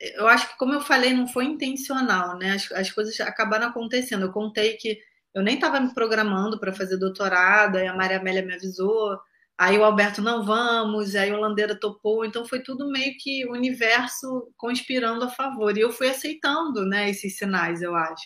[0.00, 2.52] eu acho que, como eu falei, não foi intencional, né?
[2.52, 4.26] As, as coisas acabaram acontecendo.
[4.26, 5.00] Eu contei que
[5.34, 9.18] eu nem estava me programando para fazer doutorado, aí a Maria Amélia me avisou,
[9.58, 13.52] aí o Alberto não vamos, aí o Landeira topou, então foi tudo meio que o
[13.52, 15.76] universo conspirando a favor.
[15.76, 18.22] E eu fui aceitando né, esses sinais, eu acho.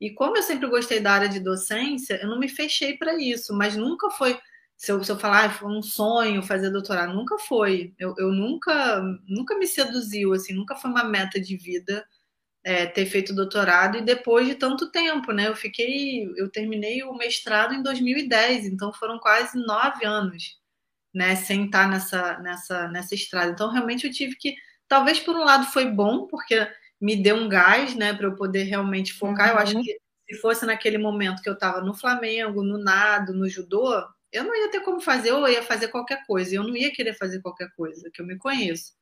[0.00, 3.54] E como eu sempre gostei da área de docência, eu não me fechei para isso,
[3.54, 4.38] mas nunca foi.
[4.76, 7.94] Se eu, se eu falar, ah, foi um sonho fazer doutorado, nunca foi.
[7.98, 12.06] Eu, eu nunca, nunca me seduziu, assim, nunca foi uma meta de vida
[12.68, 15.48] é, ter feito doutorado e depois de tanto tempo, né?
[15.48, 20.58] Eu fiquei, eu terminei o mestrado em 2010, então foram quase nove anos,
[21.14, 21.34] né?
[21.34, 23.52] Sem estar nessa, nessa, nessa estrada.
[23.52, 24.54] Então realmente eu tive que,
[24.86, 28.12] talvez por um lado foi bom porque me deu um gás, né?
[28.12, 29.48] Para eu poder realmente focar.
[29.48, 29.54] Uhum.
[29.54, 29.82] Eu acho uhum.
[29.82, 29.98] que
[30.28, 33.94] se fosse naquele momento que eu estava no Flamengo, no nado, no judô,
[34.30, 36.54] eu não ia ter como fazer, ou eu ia fazer qualquer coisa.
[36.54, 38.92] Eu não ia querer fazer qualquer coisa, que eu me conheço.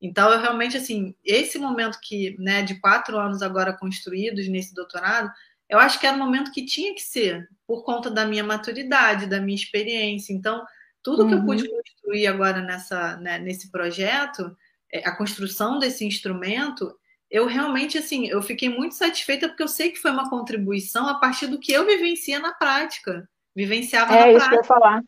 [0.00, 5.30] Então, eu realmente, assim, esse momento que, né, de quatro anos agora construídos nesse doutorado,
[5.68, 9.26] eu acho que era o momento que tinha que ser, por conta da minha maturidade,
[9.26, 10.32] da minha experiência.
[10.32, 10.64] Então,
[11.02, 11.28] tudo uhum.
[11.28, 11.80] que eu pude uhum.
[11.82, 14.56] construir agora nessa, né, nesse projeto,
[14.92, 16.94] é, a construção desse instrumento,
[17.30, 21.14] eu realmente, assim, eu fiquei muito satisfeita porque eu sei que foi uma contribuição a
[21.14, 23.28] partir do que eu vivencia na prática.
[23.54, 24.36] Vivenciava é, na prática.
[24.36, 25.02] É isso que eu ia falar.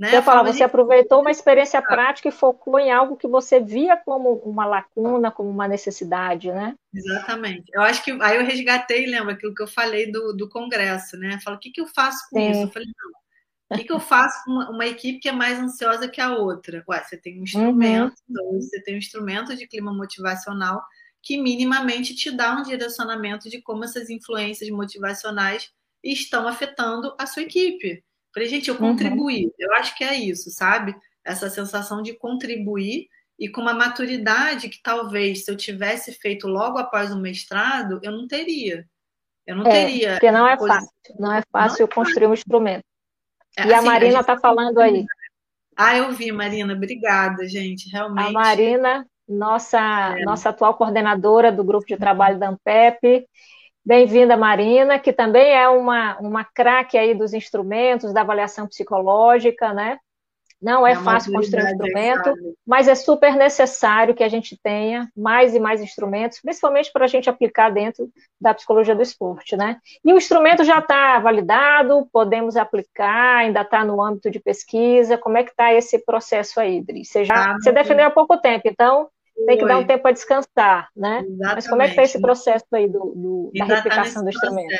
[0.00, 0.16] Né?
[0.16, 4.32] Eu falar, você aproveitou uma experiência prática e focou em algo que você via como
[4.36, 6.74] uma lacuna, como uma necessidade, né?
[6.94, 7.64] Exatamente.
[7.70, 11.38] Eu acho que aí eu resgatei, lembra aquilo que eu falei do, do congresso, né?
[11.44, 12.50] Falo, o que, que eu faço com Sim.
[12.50, 12.60] isso?
[12.62, 13.10] Eu falei, não.
[13.72, 16.32] O que, que eu faço com uma, uma, equipe que é mais ansiosa que a
[16.34, 16.82] outra?
[16.88, 18.58] Ué, você tem um instrumento, uhum.
[18.58, 20.82] você tem um instrumento de clima motivacional
[21.22, 25.70] que minimamente te dá um direcionamento de como essas influências motivacionais
[26.02, 28.02] estão afetando a sua equipe.
[28.32, 28.80] Falei, gente, eu uhum.
[28.80, 29.46] contribuí.
[29.46, 29.52] Uhum.
[29.58, 30.94] Eu acho que é isso, sabe?
[31.24, 33.08] Essa sensação de contribuir
[33.38, 38.12] e com uma maturidade que talvez se eu tivesse feito logo após o mestrado, eu
[38.12, 38.86] não teria.
[39.46, 40.12] Eu não é, teria.
[40.12, 40.90] Porque não é fácil.
[41.18, 42.84] Não é fácil não é construir um instrumento.
[43.56, 45.04] É, e assim, a Marina está falando aí.
[45.76, 46.74] Ah, eu vi, Marina.
[46.74, 47.90] Obrigada, gente.
[47.90, 48.28] Realmente.
[48.28, 49.80] A Marina, nossa,
[50.18, 50.22] é.
[50.22, 53.26] nossa atual coordenadora do grupo de trabalho da Ampep.
[53.84, 59.98] Bem-vinda, Marina, que também é uma, uma craque aí dos instrumentos, da avaliação psicológica, né?
[60.60, 62.34] Não é, é fácil construir um instrumento,
[62.66, 67.08] mas é super necessário que a gente tenha mais e mais instrumentos, principalmente para a
[67.08, 69.78] gente aplicar dentro da psicologia do esporte, né?
[70.04, 75.16] E o instrumento já está validado, podemos aplicar, ainda está no âmbito de pesquisa.
[75.16, 77.06] Como é que está esse processo aí, Dri?
[77.06, 79.08] Você já ah, você definiu há pouco tempo, então
[79.46, 81.20] tem que dar um tempo para descansar, né?
[81.20, 81.54] Exatamente.
[81.54, 84.28] Mas como é que está esse processo aí do, do da tá replicação tá do
[84.28, 84.74] instrumento?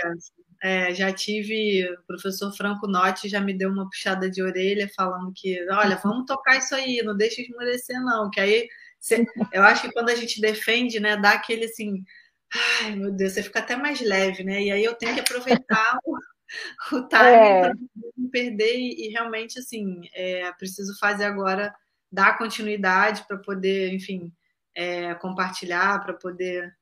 [0.63, 5.33] É, já tive, o professor Franco Notti já me deu uma puxada de orelha falando
[5.35, 9.83] que, olha, vamos tocar isso aí, não deixa esmorecer não, que aí, você, eu acho
[9.83, 12.05] que quando a gente defende, né, dá aquele assim,
[12.85, 15.99] ai meu Deus, você fica até mais leve, né, e aí eu tenho que aproveitar
[16.05, 16.15] o,
[16.93, 17.61] o time é.
[17.61, 17.75] para
[18.19, 21.75] não perder e, e, realmente, assim, é, preciso fazer agora,
[22.13, 24.31] dar continuidade para poder, enfim,
[24.75, 26.75] é, compartilhar para poder.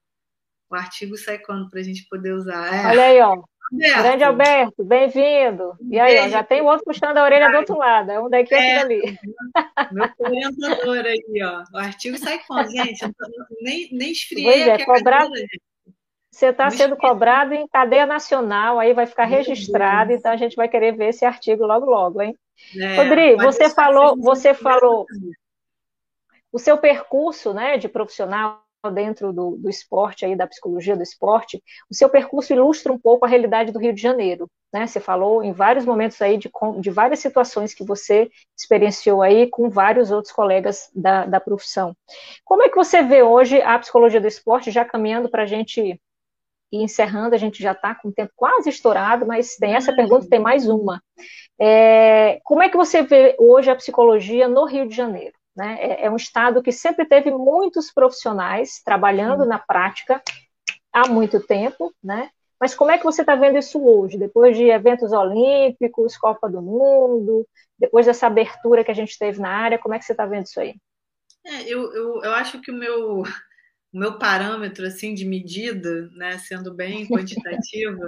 [0.71, 2.75] O artigo sai quando para a gente poder usar.
[2.75, 2.87] É.
[2.89, 3.43] Olha aí, ó.
[3.71, 4.03] Alberto.
[4.03, 5.77] Grande Alberto, bem-vindo.
[5.91, 8.11] E aí, ó, já tem outro puxando a orelha do outro lado.
[8.11, 9.19] É um daqui e é, outro ali.
[9.93, 11.65] Meu orientador aí, ó.
[11.75, 13.05] O artigo sai quando, gente?
[13.61, 15.31] Nem, nem esfriei pois é, cobrado,
[16.31, 20.69] Você está sendo cobrado em cadeia nacional, aí vai ficar registrado, então a gente vai
[20.69, 22.35] querer ver esse artigo logo, logo, hein?
[22.77, 25.07] É, Rodrigo, você falou, você falou,
[26.53, 28.63] o seu percurso né, de profissional
[28.95, 33.25] dentro do, do esporte, aí, da psicologia do esporte, o seu percurso ilustra um pouco
[33.25, 34.49] a realidade do Rio de Janeiro.
[34.73, 34.87] Né?
[34.87, 39.69] Você falou em vários momentos aí de, de várias situações que você experienciou aí com
[39.69, 41.95] vários outros colegas da, da profissão.
[42.45, 46.01] Como é que você vê hoje a psicologia do esporte, já caminhando para a gente
[46.71, 50.29] ir encerrando, a gente já está com o tempo quase estourado, mas tem essa pergunta,
[50.29, 51.03] tem mais uma.
[51.59, 55.38] É, como é que você vê hoje a psicologia no Rio de Janeiro?
[55.59, 55.77] Né?
[55.81, 60.23] É, é, um estado que sempre teve muitos profissionais trabalhando na prática
[60.93, 62.31] há muito tempo, né?
[62.61, 66.63] Mas como é que você está vendo isso hoje, depois de eventos olímpicos, Copa do
[66.63, 67.45] Mundo,
[67.77, 70.45] depois dessa abertura que a gente teve na área, como é que você está vendo
[70.45, 70.77] isso aí?
[71.45, 73.25] É, eu, eu, eu acho que o meu,
[73.93, 78.01] o meu parâmetro assim de medida, né, sendo bem quantitativo,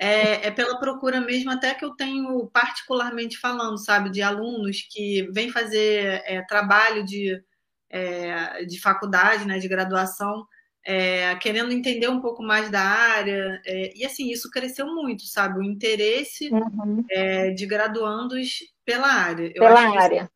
[0.00, 5.28] é, é, pela procura mesmo, até que eu tenho particularmente falando, sabe, de alunos que
[5.32, 7.42] vêm fazer é, trabalho de,
[7.90, 10.46] é, de faculdade, né, de graduação,
[10.90, 13.60] é, querendo entender um pouco mais da área.
[13.66, 15.58] É, e assim, isso cresceu muito, sabe?
[15.58, 17.04] O interesse uhum.
[17.10, 19.52] É, de graduandos pela área.
[19.54, 20.30] Eu pela área.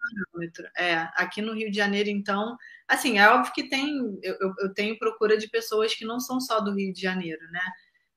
[0.77, 2.55] É, aqui no Rio de Janeiro, então,
[2.87, 6.61] assim, é óbvio que tem, eu, eu tenho procura de pessoas que não são só
[6.61, 7.65] do Rio de Janeiro, né?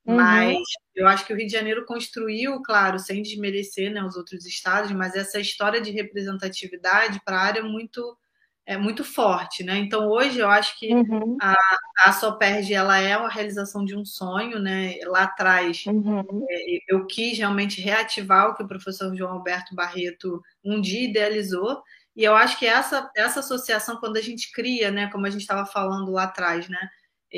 [0.05, 0.17] Uhum.
[0.17, 0.57] Mas
[0.93, 4.91] eu acho que o Rio de Janeiro construiu, claro, sem desmerecer né, os outros estados,
[4.91, 8.17] mas essa história de representatividade para a área é muito,
[8.65, 9.77] é muito forte, né?
[9.77, 11.37] Então hoje eu acho que uhum.
[11.39, 11.55] a,
[11.99, 14.95] a Soperge ela é a realização de um sonho, né?
[15.05, 16.45] Lá atrás uhum.
[16.49, 21.83] é, eu quis realmente reativar o que o professor João Alberto Barreto um dia idealizou.
[22.15, 25.41] E eu acho que essa, essa associação, quando a gente cria, né, como a gente
[25.41, 26.89] estava falando lá atrás, né,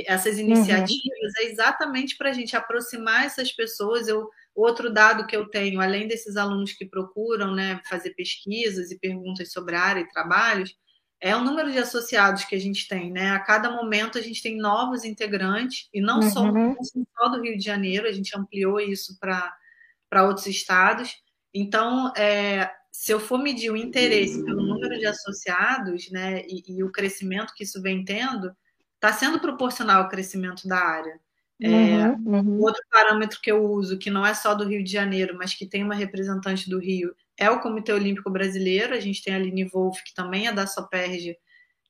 [0.06, 0.44] essas uhum.
[0.44, 1.40] iniciativas uhum.
[1.40, 4.08] é exatamente para a gente aproximar essas pessoas.
[4.08, 9.00] Eu, outro dado que eu tenho, além desses alunos que procuram né, fazer pesquisas e
[9.00, 10.76] perguntas sobre a área e trabalhos,
[11.20, 13.12] é o número de associados que a gente tem.
[13.12, 13.32] Né?
[13.32, 16.30] A cada momento a gente tem novos integrantes, e não, uhum.
[16.30, 21.22] só, não só do Rio de Janeiro, a gente ampliou isso para outros estados.
[21.54, 26.84] Então, é, se eu for medir o interesse pelo número de associados né, e, e
[26.84, 28.56] o crescimento que isso vem tendo,
[28.96, 31.20] está sendo proporcional ao crescimento da área.
[31.60, 32.62] É, uhum, uhum.
[32.62, 35.66] Outro parâmetro que eu uso, que não é só do Rio de Janeiro, mas que
[35.66, 38.94] tem uma representante do Rio, é o Comitê Olímpico Brasileiro.
[38.94, 41.38] A gente tem a Aline Wolff, que também é da Soperge,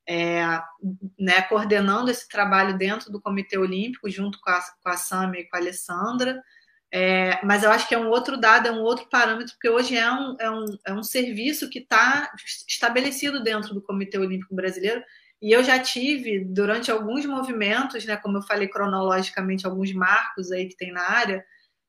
[0.07, 0.41] é,
[1.19, 5.43] né, coordenando esse trabalho dentro do Comitê Olímpico, junto com a, com a Sami e
[5.45, 6.41] com a Alessandra.
[6.91, 9.97] É, mas eu acho que é um outro dado, é um outro parâmetro, porque hoje
[9.97, 12.31] é um, é um, é um serviço que está
[12.67, 15.03] estabelecido dentro do Comitê Olímpico Brasileiro
[15.41, 20.67] e eu já tive, durante alguns movimentos, né, como eu falei cronologicamente, alguns marcos aí
[20.67, 21.45] que tem na área,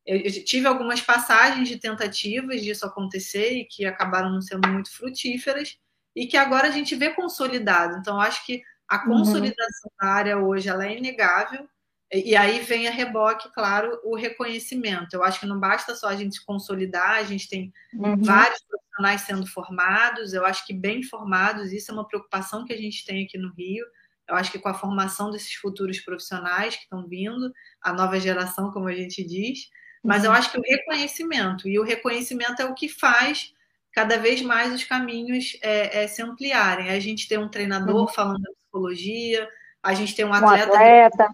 [0.09, 5.77] eu tive algumas passagens de tentativas disso acontecer e que acabaram não sendo muito frutíferas
[6.17, 7.99] e que agora a gente vê consolidado.
[7.99, 9.19] Então, acho que a uhum.
[9.19, 9.97] consolidação uhum.
[10.01, 11.69] da área hoje ela é inegável.
[12.11, 15.13] E aí vem a reboque, claro, o reconhecimento.
[15.13, 18.17] Eu acho que não basta só a gente consolidar, a gente tem uhum.
[18.23, 22.79] vários profissionais sendo formados, eu acho que bem formados, isso é uma preocupação que a
[22.79, 23.85] gente tem aqui no Rio.
[24.27, 27.53] Eu acho que com a formação desses futuros profissionais que estão vindo,
[27.83, 29.69] a nova geração, como a gente diz,
[30.03, 30.37] mas eu uhum.
[30.37, 33.53] acho que o reconhecimento, e o reconhecimento é o que faz
[33.93, 36.91] cada vez mais os caminhos é, é, se ampliarem.
[36.91, 38.09] A gente tem um treinador uhum.
[38.09, 39.49] falando da psicologia,
[39.83, 40.71] a gente tem um atleta.
[40.71, 41.29] Um atleta.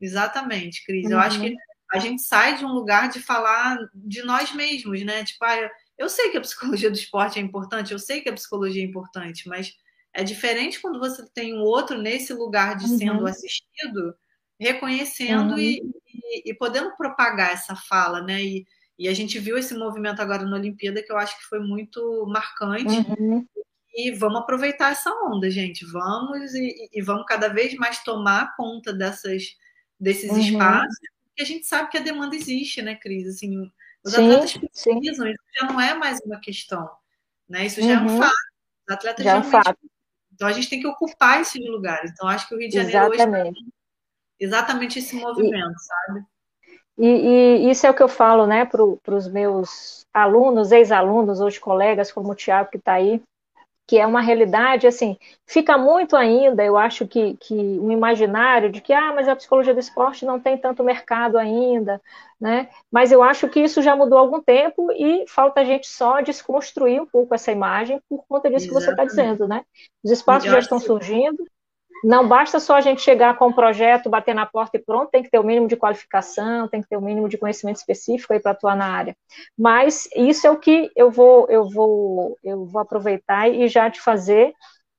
[0.00, 1.04] Exatamente, Cris.
[1.06, 1.12] Uhum.
[1.12, 1.56] Eu acho que uhum.
[1.92, 5.24] a gente sai de um lugar de falar de nós mesmos, né?
[5.24, 8.34] Tipo, ah, eu sei que a psicologia do esporte é importante, eu sei que a
[8.34, 9.74] psicologia é importante, mas
[10.14, 13.26] é diferente quando você tem um outro nesse lugar de sendo uhum.
[13.26, 14.14] assistido,
[14.58, 15.58] reconhecendo uhum.
[15.58, 15.82] e,
[16.30, 18.42] e, e, podendo propagar essa fala, né?
[18.42, 18.66] E,
[18.98, 22.26] e, a gente viu esse movimento agora na Olimpíada que eu acho que foi muito
[22.28, 22.96] marcante.
[23.18, 23.46] Uhum.
[23.92, 25.84] E vamos aproveitar essa onda, gente.
[25.84, 29.56] Vamos e, e, vamos cada vez mais tomar conta dessas,
[29.98, 30.38] desses uhum.
[30.38, 33.26] espaços, porque a gente sabe que a demanda existe, né, Cris?
[33.26, 33.58] Assim,
[34.04, 35.32] os sim, atletas precisam, sim.
[35.32, 36.88] isso já não é mais uma questão,
[37.48, 37.66] né?
[37.66, 37.92] Isso já uhum.
[37.92, 38.22] é um uhum.
[38.22, 38.50] fato.
[38.88, 39.90] Os atletas já é um fato.
[40.32, 42.12] Então a gente tem que ocupar esses lugares.
[42.12, 43.58] Então acho que o Rio de Janeiro exatamente.
[43.58, 43.79] hoje
[44.40, 46.24] exatamente esse movimento, e, sabe?
[46.98, 51.60] E, e, isso é o que eu falo, né, para os meus alunos, ex-alunos, hoje
[51.60, 53.22] colegas, como o Tiago que está aí,
[53.90, 58.80] que é uma realidade, assim, fica muito ainda, eu acho que, que um imaginário de
[58.80, 62.00] que, ah, mas a psicologia do esporte não tem tanto mercado ainda,
[62.40, 62.68] né?
[62.88, 66.20] Mas eu acho que isso já mudou há algum tempo e falta a gente só
[66.20, 68.68] desconstruir um pouco essa imagem por conta disso Exatamente.
[68.68, 69.64] que você está dizendo, né?
[70.04, 71.44] Os espaços já estão surgindo,
[72.02, 75.22] não basta só a gente chegar com um projeto, bater na porta e pronto, tem
[75.22, 78.40] que ter o mínimo de qualificação, tem que ter o mínimo de conhecimento específico aí
[78.40, 79.16] para atuar na área.
[79.58, 84.00] Mas isso é o que eu vou, eu vou, eu vou aproveitar e já te
[84.00, 84.52] fazer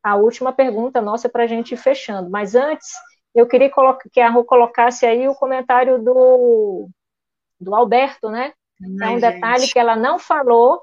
[0.03, 2.29] a última pergunta nossa para a gente ir fechando.
[2.29, 2.89] Mas antes,
[3.33, 3.71] eu queria
[4.11, 6.87] que a Ru colocasse aí o comentário do,
[7.59, 8.53] do Alberto, né?
[9.01, 9.33] Ai, é um gente.
[9.33, 10.81] detalhe que ela não falou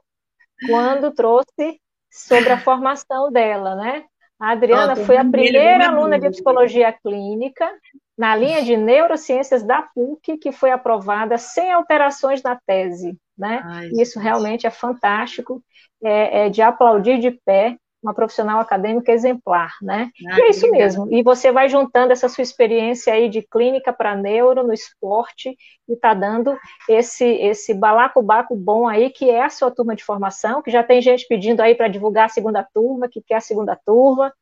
[0.67, 4.05] quando trouxe sobre a formação dela, né?
[4.41, 7.69] A Adriana foi a primeira aluna de psicologia clínica
[8.17, 13.17] na linha de neurociências da PUC que foi aprovada sem alterações na tese.
[13.37, 13.63] Né?
[13.65, 15.63] Ai, Isso realmente é fantástico,
[16.03, 17.77] é, é, de aplaudir de pé.
[18.03, 20.11] Uma profissional acadêmica exemplar, né?
[20.31, 21.13] Ah, e é isso mesmo.
[21.13, 25.57] E você vai juntando essa sua experiência aí de clínica para neuro no esporte
[25.89, 26.57] e está dando
[26.89, 31.03] esse esse balacobaco bom aí que é a sua turma de formação, que já tem
[31.03, 34.33] gente pedindo aí para divulgar a segunda turma, que quer a segunda turma.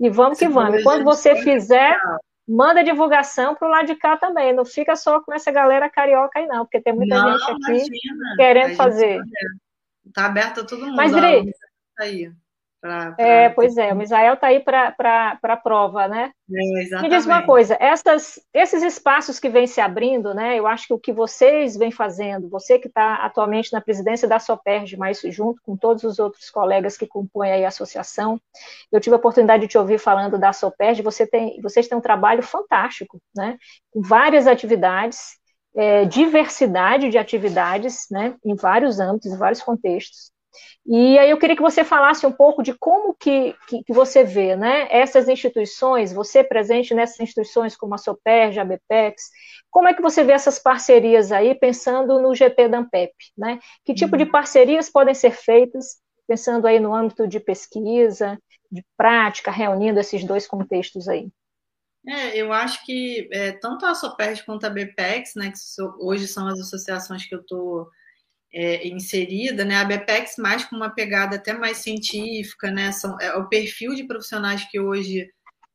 [0.00, 0.82] E vamos que vamos.
[0.82, 1.98] Quando você fizer,
[2.48, 4.52] manda divulgação para o lado de cá também.
[4.52, 7.72] Não fica só com essa galera carioca aí, não, porque tem muita não, gente aqui
[7.72, 8.36] imagina.
[8.36, 9.22] querendo fazer.
[10.06, 10.96] Está aberto a todo mundo.
[10.96, 11.52] Mas, Dri,
[11.98, 12.32] aí.
[12.82, 13.24] Pra, pra...
[13.24, 16.32] É, pois é, o Israel está aí para a prova, né?
[16.52, 17.02] É, exatamente.
[17.02, 20.58] Me diz uma coisa, essas, esses espaços que vêm se abrindo, né?
[20.58, 24.40] Eu acho que o que vocês vêm fazendo, você que está atualmente na presidência da
[24.40, 28.40] Soperge, mas junto com todos os outros colegas que compõem a associação,
[28.90, 32.02] eu tive a oportunidade de te ouvir falando da Soperge, você tem, vocês têm um
[32.02, 33.58] trabalho fantástico, né?
[33.92, 35.38] Com várias atividades,
[35.76, 38.34] é, diversidade de atividades, né?
[38.44, 40.31] Em vários âmbitos, em vários contextos.
[40.86, 44.24] E aí eu queria que você falasse um pouco de como que, que, que, você
[44.24, 49.30] vê né, essas instituições, você presente nessas instituições como a Soperj, a BPEX,
[49.70, 53.12] como é que você vê essas parcerias aí, pensando no GT da Ampep?
[53.36, 53.58] Né?
[53.84, 54.30] Que tipo de uhum.
[54.30, 55.96] parcerias podem ser feitas,
[56.28, 58.38] pensando aí no âmbito de pesquisa,
[58.70, 61.30] de prática, reunindo esses dois contextos aí?
[62.06, 66.48] É, eu acho que é, tanto a Soperj quanto a BPEX, né, que hoje são
[66.48, 67.88] as associações que eu estou
[68.52, 69.76] é, inserida, né?
[69.76, 72.92] A BPEX mais com uma pegada até mais científica, né?
[72.92, 75.28] São, é o perfil de profissionais que hoje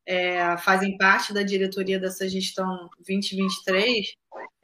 [0.06, 4.14] é, fazem parte da diretoria dessa gestão 2023,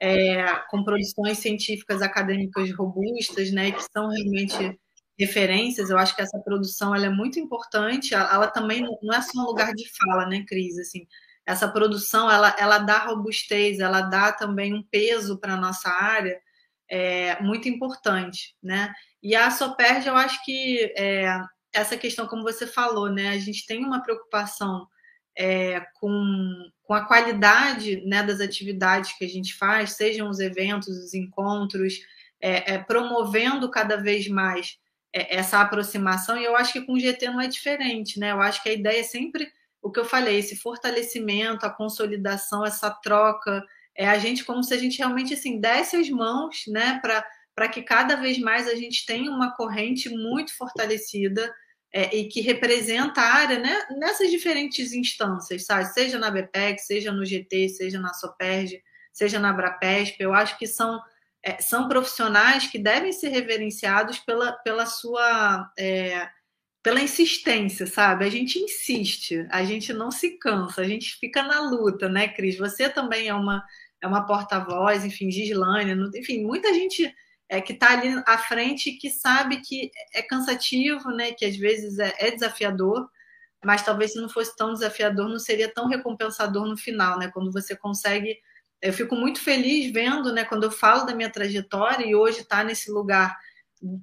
[0.01, 3.73] é, com produções científicas acadêmicas robustas, né?
[3.73, 4.79] Que são realmente
[5.19, 5.91] referências.
[5.91, 8.15] Eu acho que essa produção ela é muito importante.
[8.15, 10.79] Ela, ela também não é só um lugar de fala, né, Cris?
[10.79, 11.07] Assim,
[11.47, 16.41] essa produção ela, ela dá robustez, ela dá também um peso para a nossa área
[16.89, 18.93] é, muito importante, né?
[19.23, 21.41] E a Soperge, eu acho que é,
[21.73, 23.31] essa questão, como você falou, né?
[23.31, 24.87] A gente tem uma preocupação
[25.37, 30.89] é, com, com a qualidade né, das atividades que a gente faz, sejam os eventos,
[30.89, 31.95] os encontros,
[32.41, 34.79] é, é, promovendo cada vez mais
[35.13, 38.33] é, essa aproximação, e eu acho que com o GT não é diferente, né?
[38.33, 39.51] Eu acho que a ideia é sempre
[39.83, 43.63] o que eu falei, esse fortalecimento, a consolidação, essa troca,
[43.97, 47.01] é a gente como se a gente realmente assim desse as mãos, né,
[47.55, 51.55] para que cada vez mais a gente tenha uma corrente muito fortalecida
[51.93, 55.85] é, e que representa a área né, nessas diferentes instâncias, sabe?
[55.93, 58.83] Seja na BPEC, seja no GT, seja na Soperg,
[59.13, 61.01] seja na Brapesp, eu acho que são,
[61.41, 66.29] é, são profissionais que devem ser reverenciados pela, pela sua é,
[66.83, 68.27] pela insistência, sabe?
[68.27, 72.59] A gente insiste, a gente não se cansa, a gente fica na luta, né, Cris?
[72.59, 73.65] Você também é uma
[74.05, 77.11] é uma porta-voz, enfim, Gislânia, enfim, muita gente
[77.49, 81.99] é, que está ali à frente que sabe que é cansativo, né, que às vezes
[81.99, 83.09] é, é, desafiador,
[83.65, 87.51] mas talvez se não fosse tão desafiador, não seria tão recompensador no final, né, quando
[87.51, 88.37] você consegue.
[88.83, 92.63] Eu fico muito feliz vendo, né, quando eu falo da minha trajetória e hoje está
[92.63, 93.35] nesse lugar.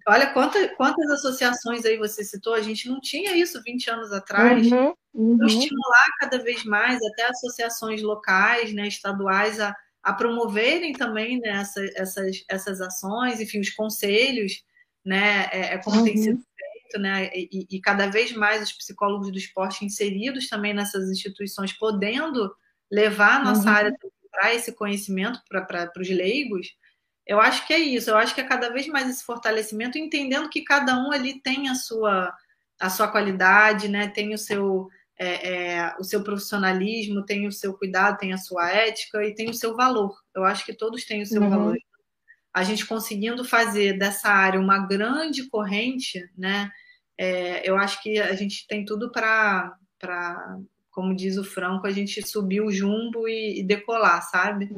[0.08, 4.66] Olha quanta, quantas associações aí você citou, a gente não tinha isso 20 anos atrás.
[4.72, 5.46] Uhum, uhum.
[5.46, 11.82] Estimular cada vez mais, até associações locais, né, estaduais, a, a promoverem também né, essa,
[11.96, 14.64] essas, essas ações, enfim, os conselhos,
[15.06, 16.06] né, é, é como uhum.
[16.06, 20.74] tem sido feito, né, e, e, cada vez mais os psicólogos do esporte inseridos também
[20.74, 22.54] nessas instituições, podendo
[22.92, 23.76] levar a nossa uhum.
[23.76, 23.96] área
[24.32, 26.76] para esse conhecimento para os leigos,
[27.28, 30.50] eu acho que é isso, eu acho que é cada vez mais esse fortalecimento, entendendo
[30.50, 32.34] que cada um ali tem a sua,
[32.80, 34.90] a sua qualidade, né, tem o seu
[35.22, 39.52] é, é, o seu profissionalismo, tem o seu cuidado, tem a sua ética e tem
[39.52, 40.18] o seu valor.
[40.36, 41.50] Eu acho que todos têm o seu uhum.
[41.52, 41.78] valor.
[42.52, 46.72] A gente conseguindo fazer dessa área uma grande corrente, né?
[47.16, 49.78] É, eu acho que a gente tem tudo para,
[50.90, 54.76] como diz o Franco, a gente subir o jumbo e, e decolar, sabe?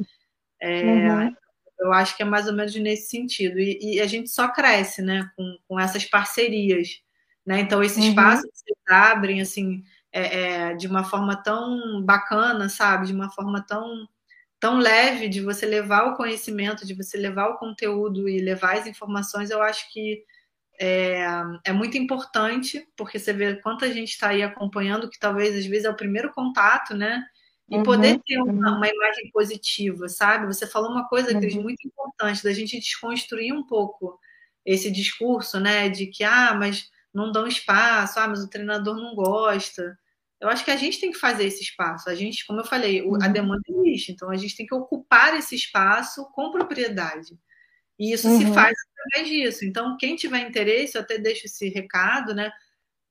[0.60, 1.34] É, uhum.
[1.80, 3.58] Eu acho que é mais ou menos nesse sentido.
[3.58, 5.26] E, e a gente só cresce, né?
[5.34, 7.02] Com, com essas parcerias.
[7.46, 7.60] Né?
[7.60, 8.08] Então, esse uhum.
[8.08, 9.82] espaço que vocês abrem, assim,
[10.14, 13.08] é, é, de uma forma tão bacana, sabe?
[13.08, 14.08] De uma forma tão,
[14.60, 18.86] tão leve de você levar o conhecimento, de você levar o conteúdo e levar as
[18.86, 20.22] informações, eu acho que
[20.80, 21.26] é,
[21.64, 25.84] é muito importante, porque você vê quanta gente está aí acompanhando, que talvez às vezes
[25.84, 27.24] é o primeiro contato, né?
[27.68, 28.76] E uhum, poder ter uma, uhum.
[28.76, 30.46] uma, imagem positiva, sabe?
[30.46, 31.62] Você falou uma coisa, Cris, uhum.
[31.62, 34.16] muito importante, da gente desconstruir um pouco
[34.64, 35.88] esse discurso, né?
[35.88, 39.98] De que, ah, mas não dão espaço, ah, mas o treinador não gosta.
[40.44, 42.08] Eu acho que a gente tem que fazer esse espaço.
[42.08, 43.32] A gente, como eu falei, a uhum.
[43.32, 47.38] demanda existe, então a gente tem que ocupar esse espaço com propriedade.
[47.98, 48.38] E isso uhum.
[48.38, 49.64] se faz através disso.
[49.64, 52.50] Então, quem tiver interesse, eu até deixo esse recado, né?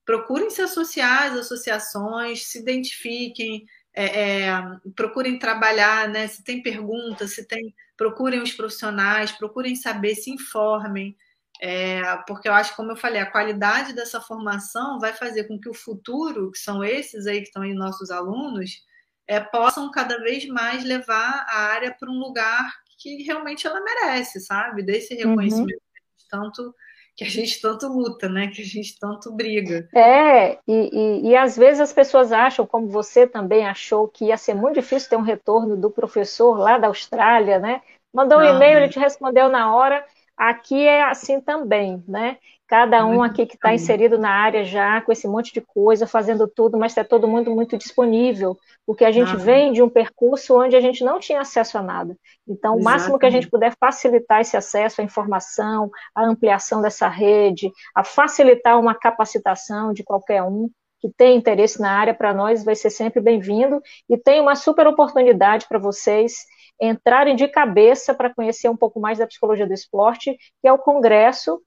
[0.05, 4.51] procurem se associar às associações, se identifiquem, é, é,
[4.95, 6.27] procurem trabalhar, né?
[6.27, 11.15] Se tem perguntas, se tem, procurem os profissionais, procurem saber, se informem,
[11.61, 15.69] é, porque eu acho, como eu falei, a qualidade dessa formação vai fazer com que
[15.69, 18.83] o futuro, que são esses aí que estão aí nossos alunos,
[19.27, 24.39] é, possam cada vez mais levar a área para um lugar que realmente ela merece,
[24.39, 24.83] sabe?
[24.83, 25.29] Desse uhum.
[25.29, 26.27] reconhecimento uhum.
[26.29, 26.75] tanto
[27.15, 28.47] que a gente tanto luta, né?
[28.47, 29.87] Que a gente tanto briga.
[29.93, 34.37] É, e, e, e, às vezes as pessoas acham, como você também achou, que ia
[34.37, 37.81] ser muito difícil ter um retorno do professor lá da Austrália, né?
[38.13, 40.03] Mandou um e-mail, ele te respondeu na hora.
[40.37, 42.37] Aqui é assim também, né?
[42.67, 46.47] Cada um aqui que está inserido na área já, com esse monte de coisa, fazendo
[46.47, 50.75] tudo, mas está todo mundo muito disponível, porque a gente vem de um percurso onde
[50.75, 52.17] a gente não tinha acesso a nada.
[52.47, 57.07] Então, o máximo que a gente puder facilitar esse acesso à informação, a ampliação dessa
[57.07, 60.67] rede, a facilitar uma capacitação de qualquer um
[60.99, 63.81] que tem interesse na área, para nós vai ser sempre bem-vindo.
[64.09, 66.45] E tem uma super oportunidade para vocês
[66.87, 70.77] entrarem de cabeça para conhecer um pouco mais da psicologia do esporte, que é o
[70.77, 71.61] congresso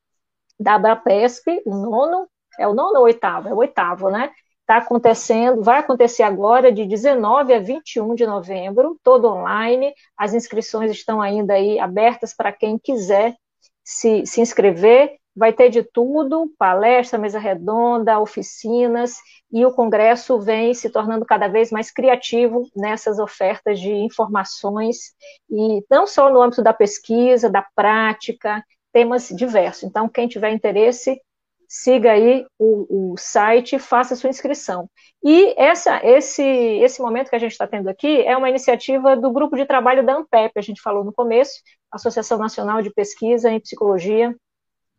[0.58, 3.48] da Abrapesp, o nono, é o nono ou oitavo?
[3.48, 4.30] É o oitavo, né?
[4.60, 9.94] Está acontecendo, vai acontecer agora de 19 a 21 de novembro, todo online.
[10.16, 13.36] As inscrições estão ainda aí abertas para quem quiser
[13.84, 15.16] se, se inscrever.
[15.36, 19.16] Vai ter de tudo: palestra, mesa redonda, oficinas,
[19.52, 25.14] e o Congresso vem se tornando cada vez mais criativo nessas ofertas de informações,
[25.50, 29.82] e não só no âmbito da pesquisa, da prática, temas diversos.
[29.82, 31.20] Então, quem tiver interesse,
[31.68, 34.88] siga aí o, o site, faça sua inscrição.
[35.22, 39.30] E essa, esse, esse momento que a gente está tendo aqui é uma iniciativa do
[39.30, 41.60] grupo de trabalho da ANPEP, a gente falou no começo,
[41.92, 44.34] Associação Nacional de Pesquisa em Psicologia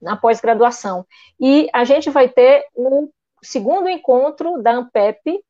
[0.01, 1.05] na pós-graduação.
[1.39, 3.09] E a gente vai ter um
[3.41, 5.43] segundo encontro da ANPEP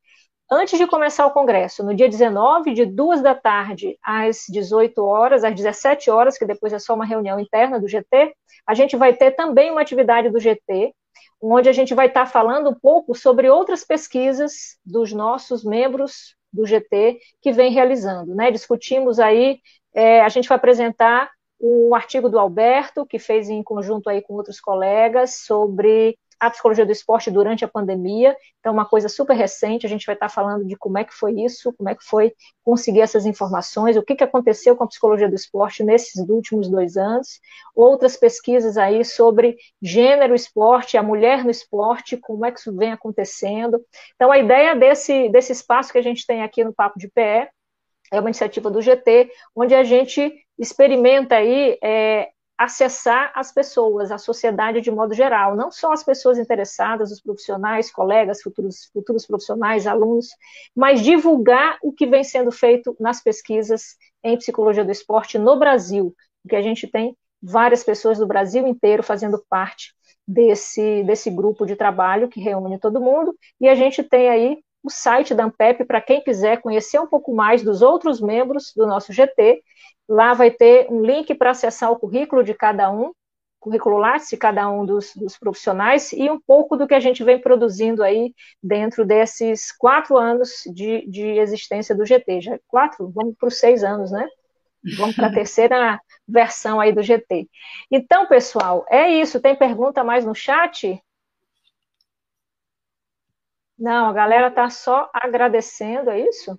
[0.50, 5.44] antes de começar o congresso, no dia 19, de duas da tarde às 18 horas,
[5.44, 8.34] às 17 horas, que depois é só uma reunião interna do GT,
[8.66, 10.94] a gente vai ter também uma atividade do GT,
[11.40, 16.66] onde a gente vai estar falando um pouco sobre outras pesquisas dos nossos membros do
[16.66, 18.34] GT que vem realizando.
[18.34, 18.50] Né?
[18.50, 19.60] Discutimos aí,
[19.94, 21.30] é, a gente vai apresentar
[21.60, 26.86] um artigo do Alberto, que fez em conjunto aí com outros colegas, sobre a psicologia
[26.86, 30.64] do esporte durante a pandemia, então uma coisa super recente, a gente vai estar falando
[30.64, 32.32] de como é que foi isso, como é que foi
[32.64, 36.96] conseguir essas informações, o que, que aconteceu com a psicologia do esporte nesses últimos dois
[36.96, 37.40] anos,
[37.74, 42.92] outras pesquisas aí sobre gênero, esporte, a mulher no esporte, como é que isso vem
[42.92, 43.84] acontecendo.
[44.14, 47.50] Então a ideia desse, desse espaço que a gente tem aqui no Papo de Pé
[48.12, 54.18] é uma iniciativa do GT, onde a gente experimenta aí é, acessar as pessoas, a
[54.18, 59.86] sociedade de modo geral, não só as pessoas interessadas, os profissionais, colegas, futuros, futuros profissionais,
[59.86, 60.28] alunos,
[60.74, 66.12] mas divulgar o que vem sendo feito nas pesquisas em psicologia do esporte no Brasil,
[66.42, 69.94] porque a gente tem várias pessoas do Brasil inteiro fazendo parte
[70.26, 74.58] desse, desse grupo de trabalho que reúne todo mundo, e a gente tem aí
[74.88, 78.86] o site da Ampep para quem quiser conhecer um pouco mais dos outros membros do
[78.86, 79.62] nosso GT
[80.08, 83.12] Lá vai ter um link para acessar o currículo de cada um,
[83.60, 87.22] currículo Lattes de cada um dos, dos, profissionais e um pouco do que a gente
[87.22, 88.32] vem produzindo aí
[88.62, 92.40] dentro desses quatro anos de, de existência do GT.
[92.40, 94.26] Já quatro, vamos para os seis anos, né?
[94.96, 97.46] Vamos para a terceira versão aí do GT.
[97.90, 99.40] Então, pessoal, é isso.
[99.40, 100.98] Tem pergunta mais no chat?
[103.78, 106.58] Não, a galera está só agradecendo, é isso?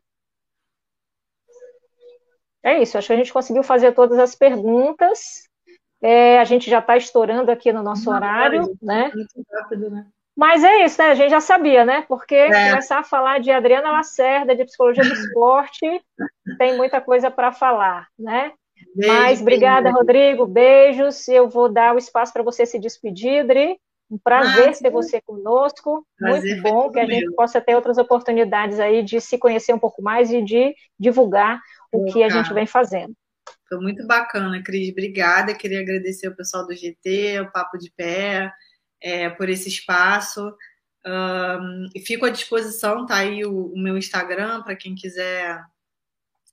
[2.64, 5.48] É isso, acho que a gente conseguiu fazer todas as perguntas.
[6.02, 9.12] É, a gente já está estourando aqui no nosso horário, né?
[9.14, 10.08] Muito rápido, né?
[10.36, 11.10] Mas é isso, né?
[11.10, 12.06] A gente já sabia, né?
[12.08, 12.70] Porque é.
[12.70, 16.02] começar a falar de Adriana Lacerda, de psicologia do esporte,
[16.58, 18.54] tem muita coisa para falar, né?
[18.96, 19.98] Beijo, Mas obrigada, beijo.
[19.98, 20.46] Rodrigo.
[20.46, 21.28] Beijos.
[21.28, 23.78] Eu vou dar o espaço para você se despedir, Dri.
[24.10, 26.06] Um prazer ah, ter você conosco.
[26.18, 29.80] Prazer, Muito bom que a gente possa ter outras oportunidades aí de se conhecer um
[29.80, 31.60] pouco mais e de divulgar
[31.92, 33.14] o que a gente vem fazendo.
[33.68, 34.92] Foi muito bacana, Cris.
[34.92, 35.54] Obrigada.
[35.54, 38.52] Queria agradecer ao pessoal do GT, o Papo de Pé,
[39.02, 40.52] é, por esse espaço.
[41.06, 45.64] Um, fico à disposição, tá aí o, o meu Instagram para quem quiser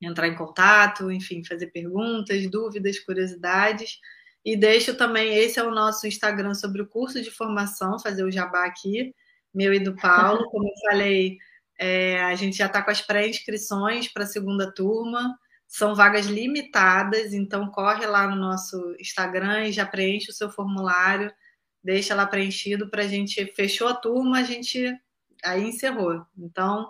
[0.00, 3.98] entrar em contato, enfim, fazer perguntas, dúvidas, curiosidades.
[4.46, 8.30] E deixo também, esse é o nosso Instagram sobre o curso de formação, fazer o
[8.30, 9.12] jabá aqui,
[9.52, 10.44] meu e do Paulo.
[10.50, 11.36] Como eu falei,
[11.76, 15.36] é, a gente já está com as pré-inscrições para a segunda turma.
[15.66, 21.32] São vagas limitadas, então corre lá no nosso Instagram e já preenche o seu formulário.
[21.82, 23.44] deixa lá preenchido para a gente.
[23.56, 24.96] Fechou a turma, a gente
[25.44, 26.24] aí encerrou.
[26.38, 26.88] Então,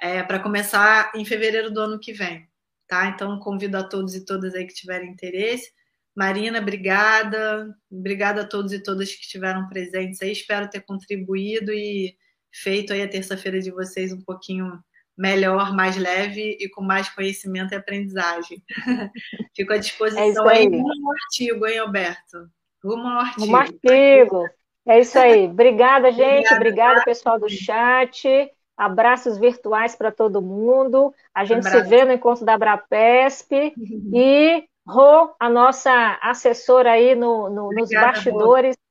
[0.00, 2.48] é, para começar em fevereiro do ano que vem,
[2.88, 3.06] tá?
[3.06, 5.75] Então, convido a todos e todas aí que tiverem interesse.
[6.16, 7.76] Marina, obrigada.
[7.90, 10.32] Obrigada a todos e todas que estiveram presentes aí.
[10.32, 12.16] Espero ter contribuído e
[12.50, 14.80] feito aí a terça-feira de vocês um pouquinho
[15.16, 18.62] melhor, mais leve e com mais conhecimento e aprendizagem.
[19.54, 20.66] Fico à disposição é aí.
[20.66, 20.66] aí.
[20.66, 22.48] Rumo artigo, hein, Alberto?
[22.82, 23.44] Rumo ao artigo.
[23.44, 24.48] Rumo artigo.
[24.86, 25.46] É isso aí.
[25.48, 26.52] Obrigada, gente.
[26.52, 28.50] Obrigada, Obrigada pessoal do chat.
[28.74, 31.12] Abraços virtuais para todo mundo.
[31.34, 31.84] A gente Abraço.
[31.84, 33.52] se vê no encontro da Abrapesp.
[33.76, 34.10] Uhum.
[34.16, 38.82] E Rô, a nossa assessora aí no, no, Obrigada, nos bastidores Rô.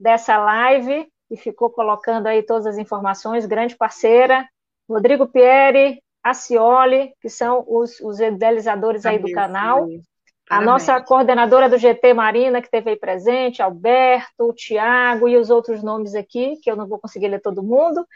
[0.00, 4.48] dessa live, que ficou colocando aí todas as informações, grande parceira.
[4.88, 9.88] Rodrigo Pieri, Acioli, que são os, os idealizadores aí do canal.
[10.48, 15.82] A nossa coordenadora do GT Marina, que esteve aí presente, Alberto, Tiago e os outros
[15.82, 18.06] nomes aqui, que eu não vou conseguir ler todo mundo.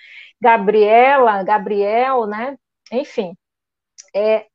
[0.40, 2.58] Gabriela, Gabriel, né?
[2.92, 3.34] Enfim,
[4.14, 4.46] é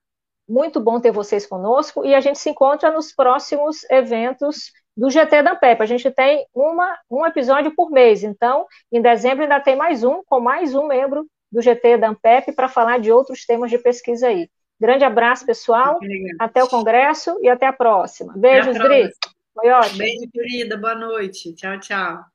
[0.52, 5.41] muito bom ter vocês conosco e a gente se encontra nos próximos eventos do GT
[5.41, 5.82] da PEP.
[5.82, 10.22] A gente tem uma, um episódio por mês, então em dezembro ainda tem mais um,
[10.26, 14.28] com mais um membro do GT da Ampep para falar de outros temas de pesquisa
[14.28, 14.49] aí.
[14.80, 15.99] Grande abraço, pessoal.
[16.39, 18.34] Até o congresso e até a próxima.
[18.36, 19.12] Beijos, Dri.
[19.54, 19.97] Foi ótimo.
[19.97, 20.78] Beijo, querida.
[20.78, 21.54] Boa noite.
[21.54, 22.26] Tchau, tchau.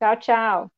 [0.00, 0.77] Tchau, tchau.